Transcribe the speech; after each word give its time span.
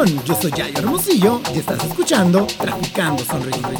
Yo 0.00 0.34
soy 0.34 0.50
Yayo 0.52 0.78
Hermosillo 0.78 1.42
y 1.54 1.58
estás 1.58 1.84
escuchando 1.84 2.46
Traficando 2.58 3.22
Sonrisas. 3.22 3.70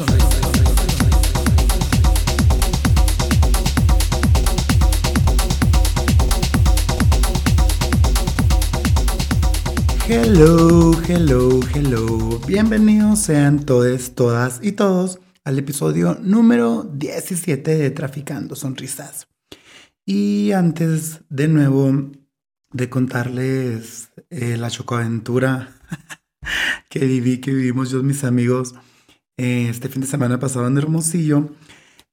Hello, 10.07 10.91
hello, 11.07 11.59
hello. 11.73 12.39
Bienvenidos 12.45 13.17
sean 13.17 13.65
todos, 13.65 14.13
todas 14.13 14.59
y 14.61 14.73
todos 14.73 15.17
al 15.43 15.57
episodio 15.57 16.19
número 16.21 16.83
17 16.83 17.77
de 17.77 17.89
Traficando 17.89 18.55
Sonrisas. 18.55 19.27
Y 20.05 20.51
antes 20.51 21.21
de 21.29 21.47
nuevo 21.47 22.11
de 22.71 22.89
contarles 22.91 24.11
eh, 24.29 24.55
la 24.57 24.69
chocoaventura 24.69 25.80
que 26.89 26.99
viví, 27.05 27.39
que 27.39 27.53
vivimos 27.53 27.91
yo 27.91 28.03
mis 28.03 28.23
amigos 28.23 28.75
eh, 29.37 29.67
este 29.69 29.89
fin 29.89 30.01
de 30.01 30.07
semana 30.07 30.39
pasado 30.39 30.67
en 30.67 30.77
Hermosillo, 30.77 31.49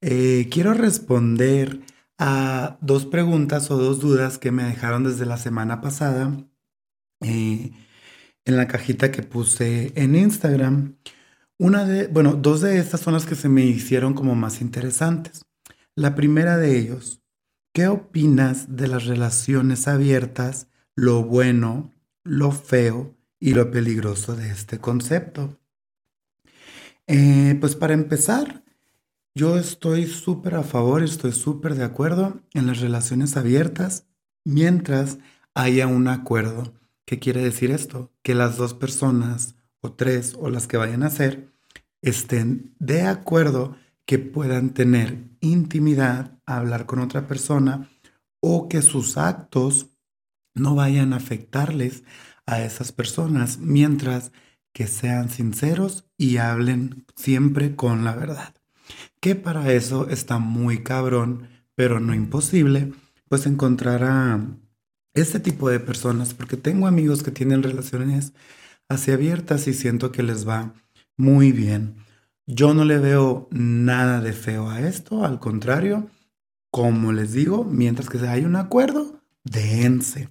eh, 0.00 0.48
quiero 0.50 0.74
responder 0.74 1.80
a 2.18 2.78
dos 2.80 3.06
preguntas 3.06 3.70
o 3.70 3.76
dos 3.76 4.00
dudas 4.00 4.38
que 4.38 4.50
me 4.50 4.64
dejaron 4.64 5.04
desde 5.04 5.26
la 5.26 5.36
semana 5.36 5.80
pasada 5.80 6.36
en 7.20 7.76
la 8.44 8.68
cajita 8.68 9.10
que 9.10 9.22
puse 9.22 9.92
en 9.96 10.14
Instagram. 10.14 10.96
Una 11.58 11.84
de, 11.84 12.06
bueno, 12.06 12.34
dos 12.34 12.60
de 12.60 12.78
estas 12.78 13.00
son 13.00 13.14
las 13.14 13.26
que 13.26 13.34
se 13.34 13.48
me 13.48 13.64
hicieron 13.64 14.14
como 14.14 14.34
más 14.34 14.60
interesantes. 14.60 15.42
La 15.96 16.14
primera 16.14 16.56
de 16.56 16.78
ellos, 16.78 17.18
¿Qué 17.78 17.86
opinas 17.86 18.76
de 18.76 18.88
las 18.88 19.04
relaciones 19.04 19.86
abiertas, 19.86 20.68
lo 20.96 21.22
bueno, 21.22 21.94
lo 22.24 22.50
feo 22.50 23.14
y 23.40 23.54
lo 23.54 23.70
peligroso 23.70 24.36
de 24.36 24.50
este 24.50 24.78
concepto? 24.78 25.58
Eh, 27.06 27.56
pues 27.60 27.76
para 27.76 27.94
empezar, 27.94 28.64
yo 29.34 29.56
estoy 29.56 30.06
súper 30.06 30.56
a 30.56 30.62
favor, 30.62 31.02
estoy 31.02 31.32
súper 31.32 31.74
de 31.74 31.84
acuerdo 31.84 32.40
en 32.54 32.66
las 32.66 32.80
relaciones 32.80 33.36
abiertas 33.36 34.06
mientras 34.44 35.18
haya 35.54 35.86
un 35.86 36.08
acuerdo. 36.08 36.74
¿Qué 37.04 37.18
quiere 37.18 37.42
decir 37.42 37.70
esto? 37.70 38.12
Que 38.22 38.34
las 38.34 38.56
dos 38.56 38.74
personas 38.74 39.54
o 39.80 39.92
tres 39.92 40.34
o 40.38 40.50
las 40.50 40.66
que 40.66 40.76
vayan 40.76 41.02
a 41.02 41.10
ser 41.10 41.52
estén 42.02 42.74
de 42.78 43.02
acuerdo 43.02 43.76
que 44.04 44.18
puedan 44.18 44.74
tener 44.74 45.24
intimidad, 45.40 46.38
hablar 46.46 46.86
con 46.86 46.98
otra 46.98 47.26
persona 47.26 47.90
o 48.40 48.68
que 48.68 48.82
sus 48.82 49.16
actos 49.16 49.90
no 50.54 50.74
vayan 50.74 51.12
a 51.12 51.16
afectarles 51.16 52.04
a 52.48 52.62
esas 52.64 52.92
personas 52.92 53.58
mientras 53.58 54.32
que 54.72 54.86
sean 54.86 55.28
sinceros 55.28 56.06
y 56.16 56.38
hablen 56.38 57.04
siempre 57.14 57.76
con 57.76 58.04
la 58.04 58.16
verdad. 58.16 58.54
Que 59.20 59.34
para 59.34 59.72
eso 59.72 60.08
está 60.08 60.38
muy 60.38 60.82
cabrón, 60.82 61.48
pero 61.74 62.00
no 62.00 62.14
imposible, 62.14 62.92
pues 63.28 63.46
encontrar 63.46 64.02
a 64.02 64.40
este 65.12 65.40
tipo 65.40 65.68
de 65.68 65.78
personas, 65.78 66.32
porque 66.32 66.56
tengo 66.56 66.86
amigos 66.86 67.22
que 67.22 67.30
tienen 67.30 67.62
relaciones 67.62 68.32
así 68.88 69.10
abiertas 69.10 69.68
y 69.68 69.74
siento 69.74 70.10
que 70.10 70.22
les 70.22 70.48
va 70.48 70.72
muy 71.16 71.52
bien. 71.52 71.96
Yo 72.46 72.72
no 72.72 72.84
le 72.84 72.98
veo 72.98 73.48
nada 73.50 74.22
de 74.22 74.32
feo 74.32 74.70
a 74.70 74.80
esto, 74.80 75.26
al 75.26 75.38
contrario, 75.38 76.08
como 76.70 77.12
les 77.12 77.32
digo, 77.32 77.64
mientras 77.64 78.08
que 78.08 78.18
hay 78.26 78.46
un 78.46 78.56
acuerdo, 78.56 79.20
dense. 79.44 80.30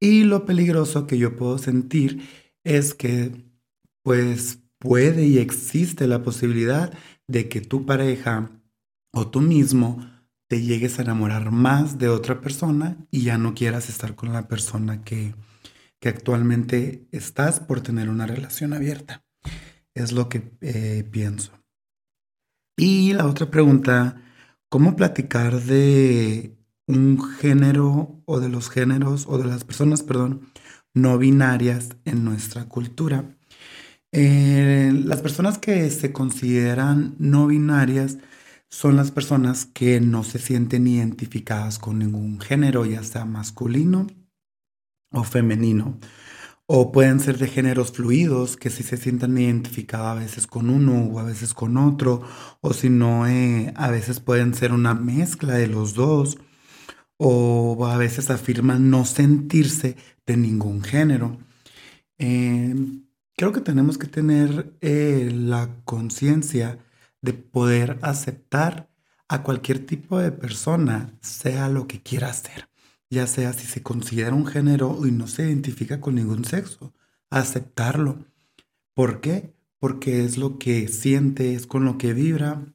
Y 0.00 0.24
lo 0.24 0.46
peligroso 0.46 1.06
que 1.06 1.18
yo 1.18 1.36
puedo 1.36 1.58
sentir 1.58 2.22
es 2.64 2.94
que 2.94 3.32
pues 4.02 4.60
puede 4.78 5.26
y 5.26 5.38
existe 5.38 6.06
la 6.06 6.22
posibilidad 6.22 6.92
de 7.26 7.48
que 7.48 7.60
tu 7.60 7.84
pareja 7.84 8.50
o 9.12 9.28
tú 9.28 9.40
mismo 9.40 9.98
te 10.48 10.62
llegues 10.62 10.98
a 10.98 11.02
enamorar 11.02 11.50
más 11.50 11.98
de 11.98 12.08
otra 12.08 12.40
persona 12.40 12.96
y 13.10 13.22
ya 13.22 13.38
no 13.38 13.54
quieras 13.54 13.88
estar 13.88 14.14
con 14.14 14.32
la 14.32 14.48
persona 14.48 15.04
que, 15.04 15.34
que 16.00 16.08
actualmente 16.08 17.06
estás 17.12 17.60
por 17.60 17.80
tener 17.80 18.08
una 18.08 18.26
relación 18.26 18.72
abierta. 18.72 19.24
Es 19.94 20.12
lo 20.12 20.28
que 20.28 20.52
eh, 20.60 21.04
pienso. 21.10 21.52
Y 22.76 23.12
la 23.12 23.26
otra 23.26 23.50
pregunta, 23.50 24.22
¿cómo 24.68 24.94
platicar 24.96 25.60
de 25.60 26.57
un 26.88 27.22
género 27.22 28.20
o 28.26 28.40
de 28.40 28.48
los 28.48 28.70
géneros 28.70 29.26
o 29.28 29.38
de 29.38 29.46
las 29.46 29.64
personas, 29.64 30.02
perdón, 30.02 30.48
no 30.94 31.18
binarias 31.18 31.90
en 32.04 32.24
nuestra 32.24 32.64
cultura? 32.64 33.36
Eh, 34.12 34.90
las 35.04 35.20
personas 35.20 35.58
que 35.58 35.90
se 35.90 36.12
consideran 36.12 37.14
no 37.18 37.46
binarias 37.46 38.18
son 38.70 38.96
las 38.96 39.10
personas 39.10 39.66
que 39.66 40.00
no 40.00 40.24
se 40.24 40.38
sienten 40.38 40.86
identificadas 40.86 41.78
con 41.78 41.98
ningún 41.98 42.40
género, 42.40 42.84
ya 42.86 43.02
sea 43.02 43.24
masculino 43.24 44.06
o 45.12 45.24
femenino. 45.24 45.98
O 46.66 46.92
pueden 46.92 47.20
ser 47.20 47.38
de 47.38 47.48
géneros 47.48 47.92
fluidos, 47.92 48.56
que 48.58 48.70
si 48.70 48.82
se 48.82 48.98
sientan 48.98 49.38
identificados 49.38 50.08
a 50.08 50.14
veces 50.14 50.46
con 50.46 50.68
uno 50.70 51.06
o 51.06 51.18
a 51.18 51.24
veces 51.24 51.54
con 51.54 51.78
otro, 51.78 52.22
o 52.60 52.74
si 52.74 52.90
no, 52.90 53.26
eh, 53.26 53.72
a 53.76 53.90
veces 53.90 54.20
pueden 54.20 54.54
ser 54.54 54.72
una 54.72 54.94
mezcla 54.94 55.54
de 55.54 55.66
los 55.66 55.94
dos, 55.94 56.38
o 57.18 57.86
a 57.86 57.96
veces 57.98 58.30
afirman 58.30 58.90
no 58.90 59.04
sentirse 59.04 59.96
de 60.26 60.36
ningún 60.36 60.82
género. 60.82 61.38
Eh, 62.18 62.74
creo 63.36 63.52
que 63.52 63.60
tenemos 63.60 63.98
que 63.98 64.06
tener 64.06 64.72
eh, 64.80 65.30
la 65.32 65.70
conciencia 65.84 66.78
de 67.22 67.34
poder 67.34 67.98
aceptar 68.02 68.88
a 69.28 69.42
cualquier 69.42 69.84
tipo 69.86 70.18
de 70.18 70.32
persona, 70.32 71.12
sea 71.20 71.68
lo 71.68 71.86
que 71.86 72.02
quiera 72.02 72.30
hacer 72.30 72.68
ya 73.10 73.26
sea 73.26 73.52
si 73.52 73.66
se 73.66 73.82
considera 73.82 74.34
un 74.34 74.46
género 74.46 75.06
y 75.06 75.10
no 75.12 75.26
se 75.26 75.44
identifica 75.44 76.00
con 76.00 76.16
ningún 76.16 76.44
sexo, 76.44 76.94
aceptarlo. 77.30 78.26
¿Por 78.94 79.20
qué? 79.20 79.54
Porque 79.78 80.24
es 80.24 80.38
lo 80.38 80.58
que 80.58 80.88
siente, 80.88 81.54
es 81.54 81.66
con 81.66 81.84
lo 81.84 81.98
que 81.98 82.12
vibra 82.12 82.66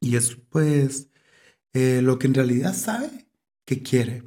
y 0.00 0.16
es 0.16 0.36
pues 0.36 1.10
eh, 1.72 2.00
lo 2.02 2.18
que 2.18 2.28
en 2.28 2.34
realidad 2.34 2.74
sabe 2.74 3.25
que 3.66 3.82
quiere. 3.82 4.22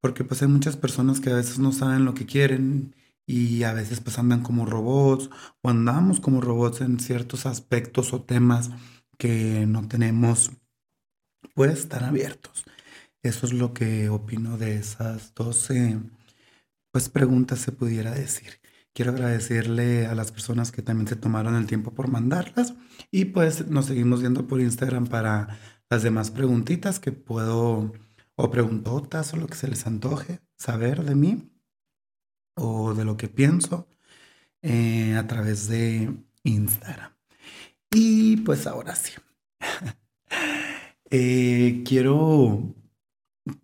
Porque 0.00 0.24
pues 0.24 0.42
hay 0.42 0.48
muchas 0.48 0.76
personas 0.76 1.20
que 1.20 1.30
a 1.30 1.34
veces 1.36 1.58
no 1.60 1.72
saben 1.72 2.04
lo 2.04 2.14
que 2.14 2.26
quieren 2.26 2.94
y 3.26 3.62
a 3.62 3.74
veces 3.74 4.00
pues 4.00 4.18
andan 4.18 4.42
como 4.42 4.66
robots 4.66 5.30
o 5.62 5.70
andamos 5.70 6.20
como 6.20 6.40
robots 6.40 6.80
en 6.80 6.98
ciertos 6.98 7.46
aspectos 7.46 8.12
o 8.12 8.22
temas 8.22 8.70
que 9.18 9.66
no 9.66 9.86
tenemos 9.86 10.50
pues 11.54 11.88
tan 11.88 12.04
abiertos. 12.04 12.64
Eso 13.22 13.46
es 13.46 13.52
lo 13.52 13.74
que 13.74 14.08
opino 14.08 14.58
de 14.58 14.76
esas 14.76 15.34
12 15.34 15.98
pues, 16.92 17.08
preguntas, 17.08 17.60
se 17.60 17.72
pudiera 17.72 18.12
decir. 18.12 18.60
Quiero 18.94 19.12
agradecerle 19.12 20.06
a 20.06 20.14
las 20.14 20.32
personas 20.32 20.72
que 20.72 20.82
también 20.82 21.06
se 21.06 21.16
tomaron 21.16 21.54
el 21.54 21.66
tiempo 21.66 21.92
por 21.92 22.08
mandarlas 22.08 22.74
y 23.10 23.26
pues 23.26 23.68
nos 23.68 23.86
seguimos 23.86 24.20
viendo 24.20 24.46
por 24.46 24.60
Instagram 24.60 25.06
para 25.06 25.58
las 25.90 26.02
demás 26.02 26.30
preguntitas 26.30 26.98
que 26.98 27.12
puedo 27.12 27.92
o 28.40 28.50
preguntotas 28.50 29.34
o 29.34 29.36
lo 29.36 29.48
que 29.48 29.56
se 29.56 29.66
les 29.66 29.86
antoje 29.86 30.40
saber 30.56 31.04
de 31.04 31.16
mí 31.16 31.50
o 32.54 32.94
de 32.94 33.04
lo 33.04 33.16
que 33.16 33.28
pienso 33.28 33.88
eh, 34.62 35.16
a 35.16 35.26
través 35.26 35.66
de 35.68 36.14
Instagram. 36.44 37.12
Y 37.90 38.38
pues 38.38 38.66
ahora 38.66 38.94
sí. 38.94 39.12
Eh, 41.10 41.84
quiero 41.86 42.74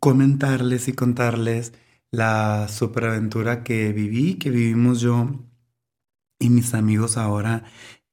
comentarles 0.01 0.89
y 0.89 0.95
contarles 0.95 1.75
la 2.11 2.69
superaventura 2.69 3.63
que 3.63 3.93
viví, 3.93 4.37
que 4.37 4.49
vivimos 4.49 5.03
yo 5.03 5.45
y 6.39 6.49
mis 6.49 6.73
amigos 6.73 7.19
ahora 7.19 7.65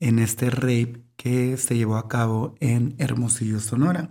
en 0.01 0.19
este 0.19 0.49
rape 0.49 1.01
que 1.15 1.55
se 1.55 1.77
llevó 1.77 1.95
a 1.95 2.09
cabo 2.09 2.55
en 2.59 2.93
Hermosillo, 2.97 3.61
Sonora, 3.61 4.09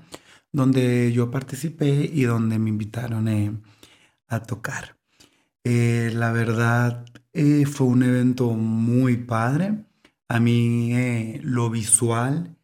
donde 0.53 1.13
yo 1.13 1.31
participé 1.31 2.11
y 2.13 2.23
donde 2.23 2.59
me 2.59 2.71
invitaron 2.71 3.29
eh, 3.29 3.53
a 4.29 4.43
tocar. 4.43 4.99
Eh, 5.65 6.11
la 6.15 6.33
verdad 6.33 7.05
eh, 7.33 7.67
fue 7.67 7.87
un 7.87 8.03
evento 8.03 8.51
muy 8.53 9.17
padre. 9.17 9.85
A 10.29 10.41
mí 10.41 11.39
lo 11.43 11.71
visual 11.71 12.57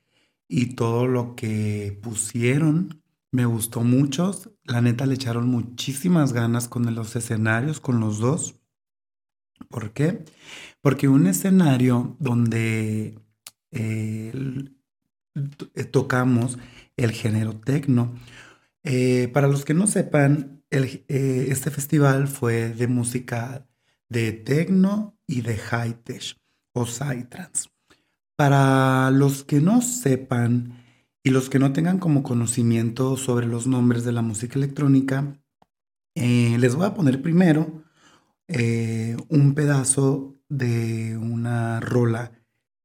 y 0.48 0.76
todo 0.76 1.06
lo 1.06 1.34
que 1.34 1.98
pusieron 2.02 3.02
me 3.32 3.44
gustó 3.44 3.82
mucho. 3.82 4.32
La 4.64 4.80
neta 4.80 5.06
le 5.06 5.14
echaron 5.14 5.48
muchísimas 5.48 6.32
ganas 6.32 6.68
con 6.68 6.92
los 6.94 7.16
escenarios, 7.16 7.80
con 7.80 8.00
los 8.00 8.18
dos. 8.18 8.60
¿Por 9.68 9.92
qué? 9.92 10.24
Porque 10.80 11.08
un 11.08 11.26
escenario 11.26 12.16
donde 12.20 13.18
tocamos 15.90 16.58
el 16.96 17.12
género 17.12 17.54
tecno. 17.54 18.14
Eh, 18.82 19.28
para 19.32 19.48
los 19.48 19.64
que 19.64 19.74
no 19.74 19.86
sepan, 19.86 20.62
eh, 20.70 21.46
este 21.50 21.70
festival 21.70 22.28
fue 22.28 22.70
de 22.70 22.86
música 22.86 23.66
de 24.08 24.32
tecno, 24.32 25.14
y 25.28 25.40
de 25.40 25.56
high 25.56 26.04
tech 26.04 26.36
o 26.72 26.86
psytrance. 26.86 27.68
Para 28.36 29.10
los 29.10 29.42
que 29.42 29.60
no 29.60 29.82
sepan 29.82 30.84
y 31.24 31.30
los 31.30 31.50
que 31.50 31.58
no 31.58 31.72
tengan 31.72 31.98
como 31.98 32.22
conocimiento 32.22 33.16
sobre 33.16 33.46
los 33.48 33.66
nombres 33.66 34.04
de 34.04 34.12
la 34.12 34.22
música 34.22 34.56
electrónica, 34.56 35.36
eh, 36.14 36.56
les 36.60 36.76
voy 36.76 36.86
a 36.86 36.94
poner 36.94 37.22
primero 37.22 37.82
un 39.28 39.54
pedazo 39.56 40.36
de 40.48 41.16
una 41.16 41.80
rola 41.80 42.30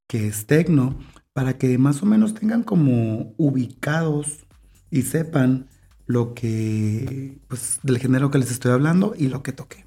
que 0.07 0.27
es 0.27 0.47
tecno 0.47 0.97
para 1.33 1.57
que 1.57 1.77
más 1.77 2.03
o 2.03 2.05
menos 2.05 2.33
tengan 2.33 2.63
como 2.63 3.33
ubicados 3.37 4.45
y 4.89 5.03
sepan 5.03 5.67
lo 6.05 6.33
que, 6.33 7.37
pues, 7.47 7.79
del 7.83 7.99
género 7.99 8.31
que 8.31 8.39
les 8.39 8.51
estoy 8.51 8.71
hablando 8.71 9.13
y 9.17 9.29
lo 9.29 9.41
que 9.41 9.53
toqué. 9.53 9.85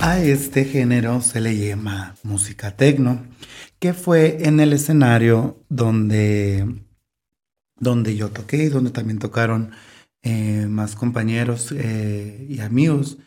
A 0.00 0.20
este 0.20 0.64
género 0.64 1.22
se 1.22 1.40
le 1.40 1.56
llama 1.56 2.14
música 2.24 2.76
tecno, 2.76 3.24
que 3.78 3.94
fue 3.94 4.46
en 4.46 4.60
el 4.60 4.72
escenario 4.72 5.62
donde, 5.70 6.82
donde 7.78 8.16
yo 8.16 8.30
toqué 8.30 8.64
y 8.64 8.68
donde 8.68 8.90
también 8.90 9.18
tocaron 9.18 9.70
eh, 10.24 10.66
más 10.68 10.96
compañeros 10.96 11.72
eh, 11.76 12.46
y 12.48 12.60
amigos 12.60 13.18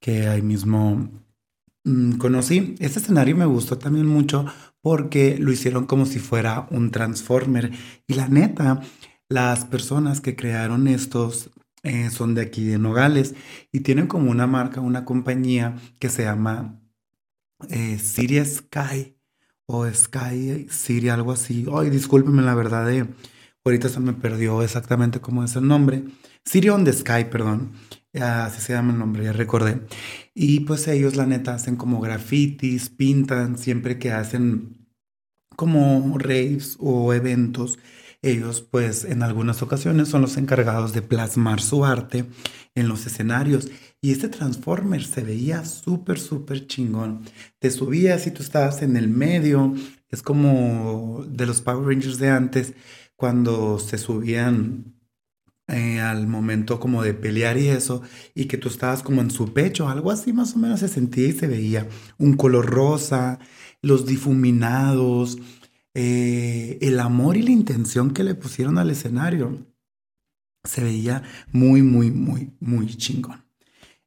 que 0.00 0.26
ahí 0.28 0.42
mismo 0.42 1.10
mm, 1.84 2.18
conocí. 2.18 2.74
Este 2.80 2.98
escenario 2.98 3.36
me 3.36 3.46
gustó 3.46 3.78
también 3.78 4.06
mucho 4.06 4.46
porque 4.82 5.38
lo 5.38 5.52
hicieron 5.52 5.86
como 5.86 6.06
si 6.06 6.18
fuera 6.18 6.66
un 6.70 6.90
transformer. 6.90 7.72
Y 8.06 8.14
la 8.14 8.28
neta, 8.28 8.80
las 9.28 9.64
personas 9.64 10.20
que 10.20 10.36
crearon 10.36 10.88
estos 10.88 11.50
eh, 11.82 12.10
son 12.10 12.34
de 12.34 12.42
aquí 12.42 12.64
de 12.64 12.78
Nogales 12.78 13.34
y 13.72 13.80
tienen 13.80 14.06
como 14.06 14.30
una 14.30 14.46
marca, 14.46 14.80
una 14.80 15.04
compañía 15.04 15.76
que 15.98 16.10
se 16.10 16.24
llama 16.24 16.80
eh, 17.70 17.98
Sky 17.98 19.16
o 19.66 19.86
Sky 19.90 20.66
Siri, 20.68 21.08
algo 21.08 21.32
así. 21.32 21.66
Ay, 21.72 21.90
discúlpenme 21.90 22.42
la 22.42 22.54
verdad, 22.54 22.90
eh, 22.92 23.06
ahorita 23.64 23.88
se 23.88 24.00
me 24.00 24.12
perdió 24.12 24.62
exactamente 24.62 25.20
cómo 25.20 25.44
es 25.44 25.56
el 25.56 25.66
nombre. 25.66 26.04
Siri 26.44 26.68
on 26.68 26.84
the 26.84 26.92
Sky, 26.92 27.24
perdón. 27.30 27.72
Así 28.20 28.60
se 28.60 28.72
llama 28.72 28.92
el 28.92 28.98
nombre, 28.98 29.24
ya 29.24 29.32
recordé. 29.32 29.80
Y 30.34 30.60
pues 30.60 30.88
ellos, 30.88 31.16
la 31.16 31.26
neta, 31.26 31.54
hacen 31.54 31.76
como 31.76 32.00
grafitis, 32.00 32.90
pintan 32.90 33.58
siempre 33.58 33.98
que 33.98 34.12
hacen 34.12 34.88
como 35.56 36.18
raves 36.18 36.76
o 36.80 37.12
eventos 37.12 37.78
ellos, 38.22 38.60
pues, 38.60 39.04
en 39.04 39.22
algunas 39.22 39.62
ocasiones 39.62 40.08
son 40.08 40.20
los 40.20 40.36
encargados 40.36 40.92
de 40.92 41.00
plasmar 41.00 41.60
su 41.62 41.86
arte 41.86 42.26
en 42.74 42.86
los 42.86 43.06
escenarios. 43.06 43.70
Y 44.02 44.12
este 44.12 44.28
Transformer 44.28 45.02
se 45.04 45.22
veía 45.22 45.64
súper, 45.64 46.18
súper 46.18 46.66
chingón. 46.66 47.22
Te 47.58 47.70
subías 47.70 48.26
y 48.26 48.30
tú 48.30 48.42
estabas 48.42 48.82
en 48.82 48.96
el 48.96 49.08
medio. 49.08 49.74
Es 50.10 50.22
como 50.22 51.24
de 51.28 51.46
los 51.46 51.62
Power 51.62 51.86
Rangers 51.86 52.18
de 52.18 52.28
antes, 52.28 52.74
cuando 53.16 53.78
se 53.78 53.96
subían 53.96 54.99
eh, 55.70 56.00
al 56.00 56.26
momento 56.26 56.80
como 56.80 57.02
de 57.02 57.14
pelear 57.14 57.58
y 57.58 57.68
eso, 57.68 58.02
y 58.34 58.46
que 58.46 58.58
tú 58.58 58.68
estabas 58.68 59.02
como 59.02 59.20
en 59.20 59.30
su 59.30 59.52
pecho, 59.52 59.88
algo 59.88 60.10
así 60.10 60.32
más 60.32 60.54
o 60.56 60.58
menos 60.58 60.80
se 60.80 60.88
sentía 60.88 61.28
y 61.28 61.32
se 61.32 61.46
veía. 61.46 61.88
Un 62.18 62.34
color 62.34 62.66
rosa, 62.66 63.38
los 63.82 64.06
difuminados, 64.06 65.38
eh, 65.94 66.78
el 66.80 67.00
amor 67.00 67.36
y 67.36 67.42
la 67.42 67.50
intención 67.50 68.12
que 68.12 68.24
le 68.24 68.34
pusieron 68.34 68.78
al 68.78 68.90
escenario 68.90 69.66
se 70.64 70.84
veía 70.84 71.22
muy, 71.52 71.82
muy, 71.82 72.10
muy, 72.10 72.52
muy 72.60 72.86
chingón. 72.96 73.44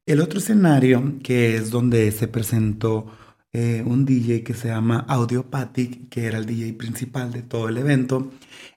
El 0.05 0.21
otro 0.21 0.39
escenario, 0.39 1.19
que 1.23 1.55
es 1.55 1.71
donde 1.71 2.11
se 2.11 2.27
presentó 2.27 3.07
eh, 3.53 3.83
un 3.85 4.05
DJ 4.05 4.43
que 4.43 4.53
se 4.53 4.69
llama 4.69 5.05
Audiopathic, 5.07 6.09
que 6.09 6.25
era 6.25 6.37
el 6.37 6.45
DJ 6.45 6.73
principal 6.73 7.31
de 7.31 7.43
todo 7.43 7.69
el 7.69 7.77
evento, 7.77 8.31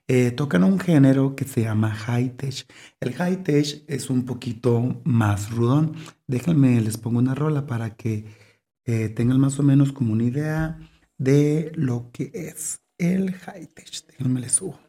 eh, 0.07 0.31
tocan 0.31 0.63
un 0.63 0.79
género 0.79 1.35
que 1.35 1.45
se 1.45 1.63
llama 1.63 1.91
high 1.93 2.37
tech. 2.37 2.65
El 2.99 3.13
high 3.13 3.43
tech 3.43 3.83
es 3.87 4.09
un 4.09 4.25
poquito 4.25 5.01
más 5.03 5.51
rudón. 5.51 5.95
Déjenme, 6.27 6.79
les 6.81 6.97
pongo 6.97 7.19
una 7.19 7.35
rola 7.35 7.67
para 7.67 7.95
que 7.95 8.25
tengan 9.15 9.39
más 9.39 9.59
o 9.59 9.63
menos 9.63 9.91
como 9.91 10.13
una 10.13 10.23
idea 10.23 10.79
de 11.17 11.73
lo 11.75 12.09
que 12.13 12.31
es 12.33 12.81
el 12.97 13.33
high 13.33 13.67
tech. 13.67 13.89
Déjenme 14.07 14.39
le 14.39 14.49
subo. 14.49 14.79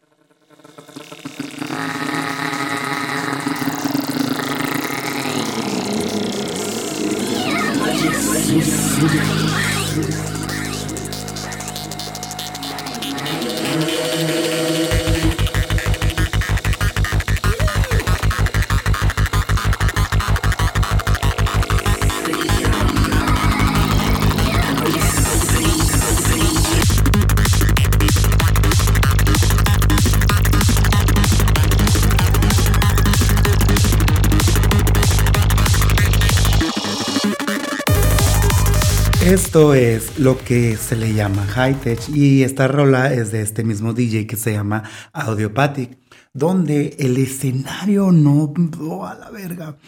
Esto 39.48 39.72
es 39.72 40.18
lo 40.18 40.36
que 40.36 40.76
se 40.76 40.94
le 40.94 41.14
llama 41.14 41.46
high 41.46 41.80
tech 41.80 42.06
y 42.10 42.42
esta 42.42 42.68
rola 42.68 43.14
es 43.14 43.32
de 43.32 43.40
este 43.40 43.64
mismo 43.64 43.94
DJ 43.94 44.26
que 44.26 44.36
se 44.36 44.52
llama 44.52 44.82
Audiopathic, 45.14 45.98
donde 46.34 46.94
el 46.98 47.16
escenario 47.16 48.12
no, 48.12 48.52
oh, 48.78 49.06
a 49.06 49.14
la 49.14 49.30
verga, 49.30 49.78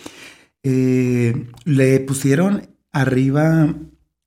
eh, 0.62 1.46
le 1.66 2.00
pusieron 2.00 2.74
arriba 2.90 3.74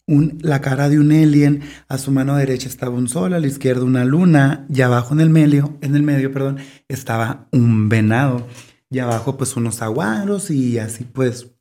la 0.05 0.61
cara 0.61 0.87
de 0.87 0.99
un 0.99 1.11
alien, 1.11 1.63
a 1.87 1.97
su 1.97 2.11
mano 2.11 2.35
derecha 2.35 2.69
estaba 2.69 2.95
un 2.95 3.09
sol, 3.09 3.33
a 3.33 3.39
la 3.39 3.47
izquierda 3.47 3.85
una 3.85 4.05
luna 4.05 4.67
y 4.69 4.81
abajo 4.81 5.15
en 5.15 5.19
el 5.21 5.31
medio, 5.31 5.79
en 5.81 5.95
el 5.95 6.03
medio, 6.03 6.31
perdón, 6.31 6.59
estaba 6.87 7.47
un 7.51 7.89
venado 7.89 8.45
y 8.91 8.99
abajo 8.99 9.35
pues 9.35 9.55
unos 9.55 9.81
aguaros 9.81 10.51
y 10.51 10.77
así 10.77 11.05
pues 11.05 11.52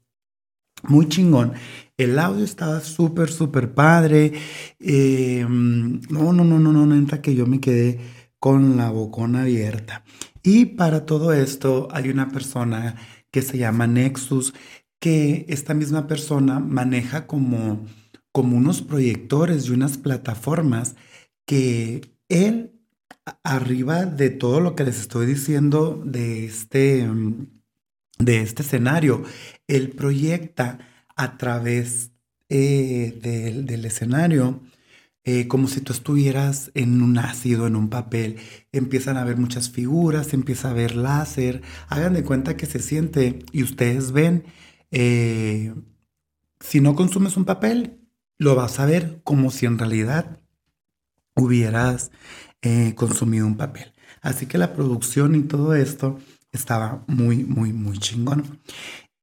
muy 0.82 1.08
chingón. 1.08 1.52
El 1.96 2.18
audio 2.18 2.44
estaba 2.44 2.80
súper, 2.80 3.30
súper 3.30 3.74
padre. 3.74 4.32
Eh, 4.80 5.46
no, 5.48 6.32
no, 6.32 6.44
no, 6.44 6.58
no, 6.58 6.72
no, 6.72 6.86
neta 6.86 7.20
que 7.22 7.34
yo 7.34 7.46
me 7.46 7.60
quedé 7.60 8.00
con 8.38 8.76
la 8.76 8.90
bocona 8.90 9.42
abierta. 9.42 10.04
Y 10.42 10.66
para 10.66 11.06
todo 11.06 11.32
esto 11.32 11.88
hay 11.92 12.08
una 12.10 12.30
persona 12.30 12.96
que 13.30 13.42
se 13.42 13.58
llama 13.58 13.86
Nexus, 13.86 14.54
que 15.00 15.46
esta 15.48 15.74
misma 15.74 16.06
persona 16.06 16.58
maneja 16.60 17.26
como, 17.26 17.86
como 18.32 18.56
unos 18.56 18.82
proyectores 18.82 19.66
y 19.66 19.70
unas 19.70 19.98
plataformas 19.98 20.96
que 21.46 22.16
él, 22.28 22.72
arriba 23.44 24.06
de 24.06 24.30
todo 24.30 24.60
lo 24.60 24.74
que 24.74 24.84
les 24.84 24.98
estoy 25.00 25.26
diciendo 25.26 26.02
de 26.04 26.44
este, 26.44 27.08
de 28.18 28.40
este 28.40 28.62
escenario, 28.62 29.22
él 29.66 29.90
proyecta 29.90 30.78
a 31.16 31.36
través 31.36 32.12
eh, 32.48 33.18
del, 33.22 33.84
escenario, 33.86 34.60
eh, 35.24 35.48
como 35.48 35.68
si 35.68 35.80
tú 35.80 35.94
estuvieras 35.94 36.70
en 36.74 37.00
un 37.00 37.16
ácido, 37.16 37.66
en 37.66 37.76
un 37.76 37.88
papel. 37.88 38.36
Empiezan 38.72 39.16
a 39.16 39.24
ver 39.24 39.38
muchas 39.38 39.70
figuras, 39.70 40.34
empieza 40.34 40.70
a 40.70 40.74
ver 40.74 40.94
láser. 40.94 41.62
Hagan 41.88 42.12
de 42.12 42.24
cuenta 42.24 42.56
que 42.56 42.66
se 42.66 42.80
siente 42.80 43.38
y 43.52 43.62
ustedes 43.62 44.12
ven, 44.12 44.44
eh, 44.90 45.74
si 46.60 46.80
no 46.80 46.94
consumes 46.94 47.38
un 47.38 47.46
papel, 47.46 48.00
lo 48.38 48.54
vas 48.54 48.80
a 48.80 48.86
ver 48.86 49.22
como 49.24 49.50
si 49.50 49.64
en 49.64 49.78
realidad 49.78 50.40
hubieras 51.34 52.10
consumido 52.94 53.46
un 53.46 53.56
papel. 53.56 53.92
Así 54.20 54.46
que 54.46 54.58
la 54.58 54.72
producción 54.72 55.34
y 55.34 55.42
todo 55.42 55.74
esto 55.74 56.20
estaba 56.52 57.02
muy, 57.06 57.44
muy, 57.44 57.72
muy 57.72 57.98
chingón. 57.98 58.60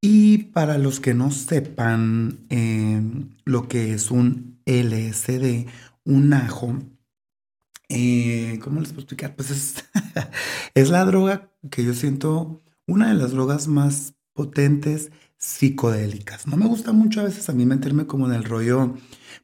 Y 0.01 0.43
para 0.53 0.77
los 0.77 0.99
que 0.99 1.13
no 1.13 1.29
sepan 1.29 2.39
em, 2.49 3.29
lo 3.43 3.67
que 3.67 3.93
es 3.93 4.11
un 4.11 4.61
LSD, 4.65 5.67
un 6.05 6.33
ajo, 6.33 6.77
eh, 7.89 8.59
¿cómo 8.63 8.79
les 8.79 8.89
puedo 8.89 9.01
explicar? 9.01 9.35
Pues 9.35 9.51
es, 10.73 10.89
la 10.89 11.03
droga 11.03 11.51
que 11.69 11.83
yo 11.83 11.93
siento, 11.93 12.63
una 12.87 13.09
de 13.09 13.15
las 13.15 13.31
drogas 13.31 13.67
más 13.67 14.13
potentes 14.33 15.11
psicodélicas. 15.37 16.47
No 16.47 16.55
me 16.55 16.67
gusta 16.67 16.93
mucho 16.93 17.19
a 17.19 17.25
veces 17.25 17.49
a 17.49 17.53
mí 17.53 17.65
meterme 17.65 18.07
como 18.07 18.27
en 18.27 18.33
el 18.33 18.45
rollo, 18.45 18.95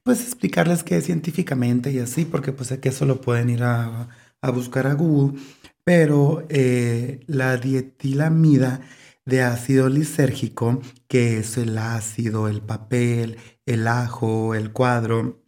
pues 0.04 0.22
explicarles 0.22 0.84
qué 0.84 0.98
es 0.98 1.06
científicamente 1.06 1.92
y 1.92 2.00
así, 2.00 2.24
porque 2.24 2.54
pues 2.54 2.70
que 2.80 2.90
eso 2.90 3.06
lo 3.06 3.20
pueden 3.20 3.50
ir 3.50 3.64
a, 3.64 4.10
a 4.42 4.52
buscar 4.52 4.88
a 4.88 4.94
Google, 4.94 5.40
pero 5.84 6.46
eh, 6.50 7.22
la 7.28 7.58
dietilamida 7.58 8.82
de 9.26 9.42
ácido 9.42 9.90
lisérgico, 9.90 10.82
que 11.08 11.40
es 11.40 11.58
el 11.58 11.78
ácido, 11.78 12.48
el 12.48 12.62
papel, 12.62 13.38
el 13.66 13.88
ajo, 13.88 14.56
el 14.56 14.72
cuadro, 14.72 15.44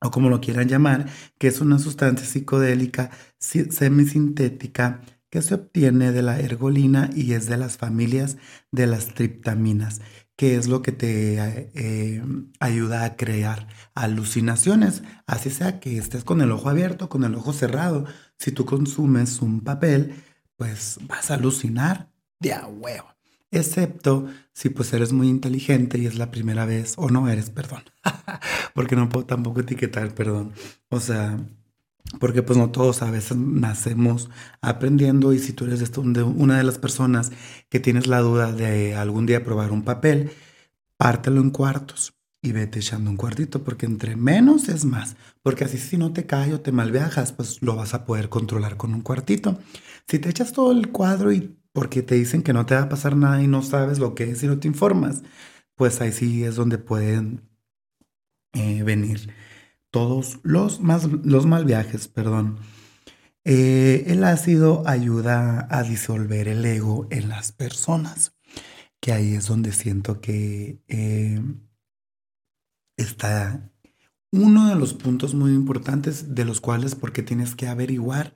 o 0.00 0.10
como 0.10 0.30
lo 0.30 0.40
quieran 0.40 0.68
llamar, 0.68 1.06
que 1.38 1.48
es 1.48 1.60
una 1.60 1.78
sustancia 1.78 2.26
psicodélica 2.26 3.10
semisintética 3.38 5.02
que 5.30 5.42
se 5.42 5.54
obtiene 5.54 6.12
de 6.12 6.22
la 6.22 6.38
ergolina 6.38 7.10
y 7.14 7.32
es 7.32 7.46
de 7.46 7.56
las 7.56 7.76
familias 7.76 8.36
de 8.70 8.86
las 8.86 9.14
triptaminas, 9.14 10.00
que 10.36 10.56
es 10.56 10.68
lo 10.68 10.82
que 10.82 10.92
te 10.92 11.70
eh, 11.74 12.22
ayuda 12.60 13.04
a 13.04 13.16
crear 13.16 13.66
alucinaciones, 13.94 15.02
así 15.26 15.50
sea 15.50 15.80
que 15.80 15.98
estés 15.98 16.24
con 16.24 16.40
el 16.40 16.52
ojo 16.52 16.68
abierto, 16.68 17.08
con 17.08 17.24
el 17.24 17.34
ojo 17.34 17.52
cerrado. 17.52 18.06
Si 18.38 18.52
tú 18.52 18.64
consumes 18.64 19.40
un 19.42 19.60
papel, 19.62 20.14
pues 20.56 20.98
vas 21.08 21.30
a 21.30 21.34
alucinar 21.34 22.13
de 22.44 22.66
huevo. 22.66 23.08
Excepto 23.50 24.26
si 24.52 24.68
pues 24.68 24.92
eres 24.92 25.12
muy 25.12 25.28
inteligente 25.28 25.98
y 25.98 26.06
es 26.06 26.16
la 26.16 26.30
primera 26.30 26.64
vez, 26.66 26.94
o 26.96 27.08
no 27.08 27.28
eres, 27.28 27.50
perdón, 27.50 27.84
porque 28.74 28.96
no 28.96 29.08
puedo 29.08 29.26
tampoco 29.26 29.60
etiquetar, 29.60 30.14
perdón. 30.14 30.52
O 30.88 30.98
sea, 31.00 31.38
porque 32.18 32.42
pues 32.42 32.58
no 32.58 32.70
todos 32.70 33.02
a 33.02 33.10
veces 33.10 33.36
nacemos 33.36 34.28
aprendiendo 34.60 35.32
y 35.32 35.38
si 35.38 35.52
tú 35.52 35.64
eres 35.66 35.90
una 35.96 36.58
de 36.58 36.64
las 36.64 36.78
personas 36.78 37.32
que 37.68 37.80
tienes 37.80 38.06
la 38.06 38.20
duda 38.20 38.52
de 38.52 38.94
algún 38.96 39.26
día 39.26 39.44
probar 39.44 39.72
un 39.72 39.82
papel, 39.82 40.32
pártelo 40.96 41.40
en 41.40 41.50
cuartos 41.50 42.13
y 42.44 42.52
vete 42.52 42.78
echando 42.78 43.10
un 43.10 43.16
cuartito 43.16 43.64
porque 43.64 43.86
entre 43.86 44.16
menos 44.16 44.68
es 44.68 44.84
más, 44.84 45.16
porque 45.42 45.64
así 45.64 45.78
si 45.78 45.96
no 45.96 46.12
te 46.12 46.26
cae 46.26 46.52
o 46.52 46.60
te 46.60 46.72
malviajas, 46.72 47.32
pues 47.32 47.62
lo 47.62 47.74
vas 47.74 47.94
a 47.94 48.04
poder 48.04 48.28
controlar 48.28 48.76
con 48.76 48.92
un 48.94 49.00
cuartito. 49.00 49.58
Si 50.06 50.18
te 50.18 50.28
echas 50.28 50.52
todo 50.52 50.70
el 50.72 50.90
cuadro 50.92 51.32
y 51.32 51.56
porque 51.72 52.02
te 52.02 52.16
dicen 52.16 52.42
que 52.42 52.52
no 52.52 52.66
te 52.66 52.74
va 52.74 52.82
a 52.82 52.88
pasar 52.90 53.16
nada 53.16 53.42
y 53.42 53.46
no 53.46 53.62
sabes 53.62 53.98
lo 53.98 54.14
que 54.14 54.30
es 54.30 54.42
y 54.42 54.46
no 54.46 54.58
te 54.58 54.68
informas, 54.68 55.22
pues 55.74 56.00
ahí 56.02 56.12
sí 56.12 56.44
es 56.44 56.56
donde 56.56 56.76
pueden 56.76 57.48
eh, 58.52 58.82
venir 58.82 59.32
todos 59.90 60.38
los, 60.42 60.80
más, 60.80 61.08
los 61.24 61.46
mal 61.46 61.64
viajes, 61.64 62.08
perdón. 62.08 62.58
Eh, 63.44 64.04
el 64.08 64.22
ácido 64.24 64.82
ayuda 64.86 65.66
a 65.70 65.82
disolver 65.82 66.48
el 66.48 66.64
ego 66.64 67.06
en 67.10 67.30
las 67.30 67.52
personas, 67.52 68.36
que 69.00 69.12
ahí 69.12 69.34
es 69.34 69.46
donde 69.46 69.72
siento 69.72 70.20
que 70.20 70.82
eh, 70.88 71.40
está 72.96 73.70
uno 74.32 74.68
de 74.68 74.74
los 74.76 74.94
puntos 74.94 75.34
muy 75.34 75.52
importantes 75.52 76.34
de 76.34 76.44
los 76.44 76.60
cuales 76.60 76.94
porque 76.94 77.22
tienes 77.22 77.54
que 77.54 77.68
averiguar 77.68 78.34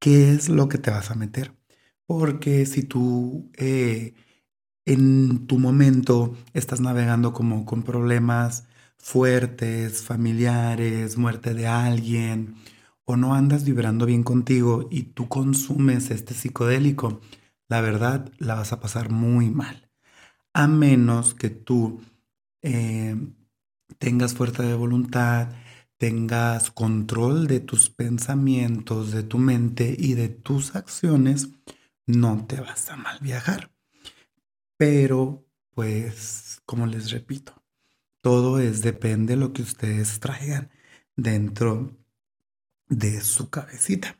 qué 0.00 0.32
es 0.32 0.48
lo 0.48 0.68
que 0.68 0.78
te 0.78 0.90
vas 0.90 1.10
a 1.10 1.14
meter. 1.14 1.54
Porque 2.06 2.66
si 2.66 2.82
tú 2.82 3.50
eh, 3.56 4.14
en 4.86 5.46
tu 5.46 5.58
momento 5.58 6.34
estás 6.54 6.80
navegando 6.80 7.32
como 7.32 7.64
con 7.66 7.82
problemas 7.82 8.64
fuertes, 8.98 10.02
familiares, 10.02 11.18
muerte 11.18 11.54
de 11.54 11.66
alguien, 11.66 12.56
o 13.04 13.16
no 13.16 13.34
andas 13.34 13.64
vibrando 13.64 14.06
bien 14.06 14.22
contigo 14.22 14.88
y 14.90 15.04
tú 15.04 15.28
consumes 15.28 16.10
este 16.10 16.34
psicodélico, 16.34 17.20
la 17.68 17.80
verdad 17.80 18.30
la 18.38 18.54
vas 18.54 18.72
a 18.72 18.80
pasar 18.80 19.10
muy 19.10 19.50
mal. 19.50 19.90
A 20.54 20.66
menos 20.68 21.34
que 21.34 21.50
tú 21.50 22.02
eh, 22.62 23.16
tengas 23.98 24.34
fuerza 24.34 24.62
de 24.62 24.74
voluntad, 24.74 25.48
tengas 25.96 26.70
control 26.70 27.46
de 27.46 27.60
tus 27.60 27.90
pensamientos, 27.90 29.10
de 29.12 29.22
tu 29.22 29.38
mente 29.38 29.94
y 29.98 30.14
de 30.14 30.28
tus 30.28 30.76
acciones, 30.76 31.48
no 32.06 32.46
te 32.46 32.60
vas 32.60 32.90
a 32.90 32.96
mal 32.96 33.18
viajar. 33.20 33.72
Pero, 34.76 35.46
pues, 35.74 36.60
como 36.64 36.86
les 36.86 37.10
repito, 37.10 37.64
todo 38.20 38.60
es 38.60 38.82
depende 38.82 39.34
de 39.34 39.40
lo 39.40 39.52
que 39.52 39.62
ustedes 39.62 40.20
traigan 40.20 40.70
dentro 41.16 41.96
de 42.88 43.20
su 43.20 43.50
cabecita. 43.50 44.18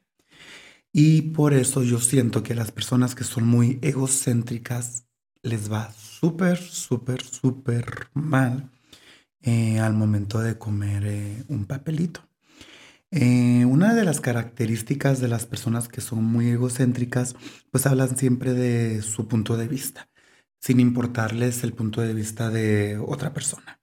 Y 0.92 1.22
por 1.22 1.54
eso 1.54 1.82
yo 1.84 2.00
siento 2.00 2.42
que 2.42 2.54
las 2.54 2.72
personas 2.72 3.14
que 3.14 3.24
son 3.24 3.46
muy 3.46 3.78
egocéntricas 3.82 5.06
les 5.42 5.70
va 5.70 5.92
súper, 5.92 6.58
súper, 6.58 7.22
súper 7.22 8.08
mal 8.14 8.70
eh, 9.42 9.78
al 9.78 9.94
momento 9.94 10.40
de 10.40 10.58
comer 10.58 11.04
eh, 11.06 11.44
un 11.48 11.66
papelito. 11.66 12.28
Eh, 13.10 13.64
una 13.64 13.94
de 13.94 14.04
las 14.04 14.20
características 14.20 15.20
de 15.20 15.28
las 15.28 15.46
personas 15.46 15.88
que 15.88 16.00
son 16.00 16.24
muy 16.24 16.48
egocéntricas, 16.48 17.36
pues 17.70 17.86
hablan 17.86 18.16
siempre 18.16 18.52
de 18.52 19.02
su 19.02 19.28
punto 19.28 19.56
de 19.56 19.68
vista, 19.68 20.08
sin 20.60 20.80
importarles 20.80 21.64
el 21.64 21.72
punto 21.72 22.00
de 22.02 22.14
vista 22.14 22.50
de 22.50 22.98
otra 22.98 23.32
persona. 23.32 23.80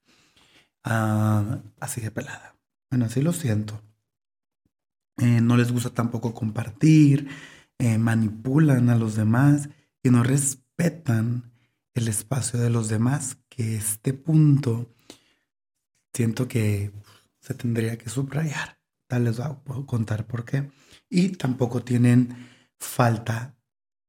Ah, 0.84 1.62
así 1.80 2.02
de 2.02 2.12
pelada. 2.12 2.58
Bueno, 2.92 3.06
así 3.06 3.22
lo 3.22 3.34
siento. 3.34 3.82
No 5.18 5.56
les 5.58 5.72
gusta 5.72 5.92
tampoco 5.92 6.34
compartir, 6.34 7.30
manipulan 7.80 8.90
a 8.90 8.98
los 8.98 9.16
demás 9.16 9.70
y 10.04 10.10
no 10.10 10.24
respetan 10.24 11.54
el 11.94 12.10
espacio 12.10 12.60
de 12.60 12.70
los 12.70 12.90
demás, 12.90 13.38
que 13.50 13.78
este 13.78 14.14
punto 14.14 14.95
siento 16.16 16.48
que 16.48 16.92
se 17.40 17.54
tendría 17.54 17.98
que 17.98 18.10
subrayar. 18.10 18.80
Tal 19.08 19.26
les 19.26 19.38
voy 19.38 19.48
a 19.48 19.86
contar 19.86 20.26
por 20.26 20.46
qué. 20.46 20.72
Y 21.10 21.30
tampoco 21.30 21.84
tienen 21.84 22.36
falta, 22.80 23.56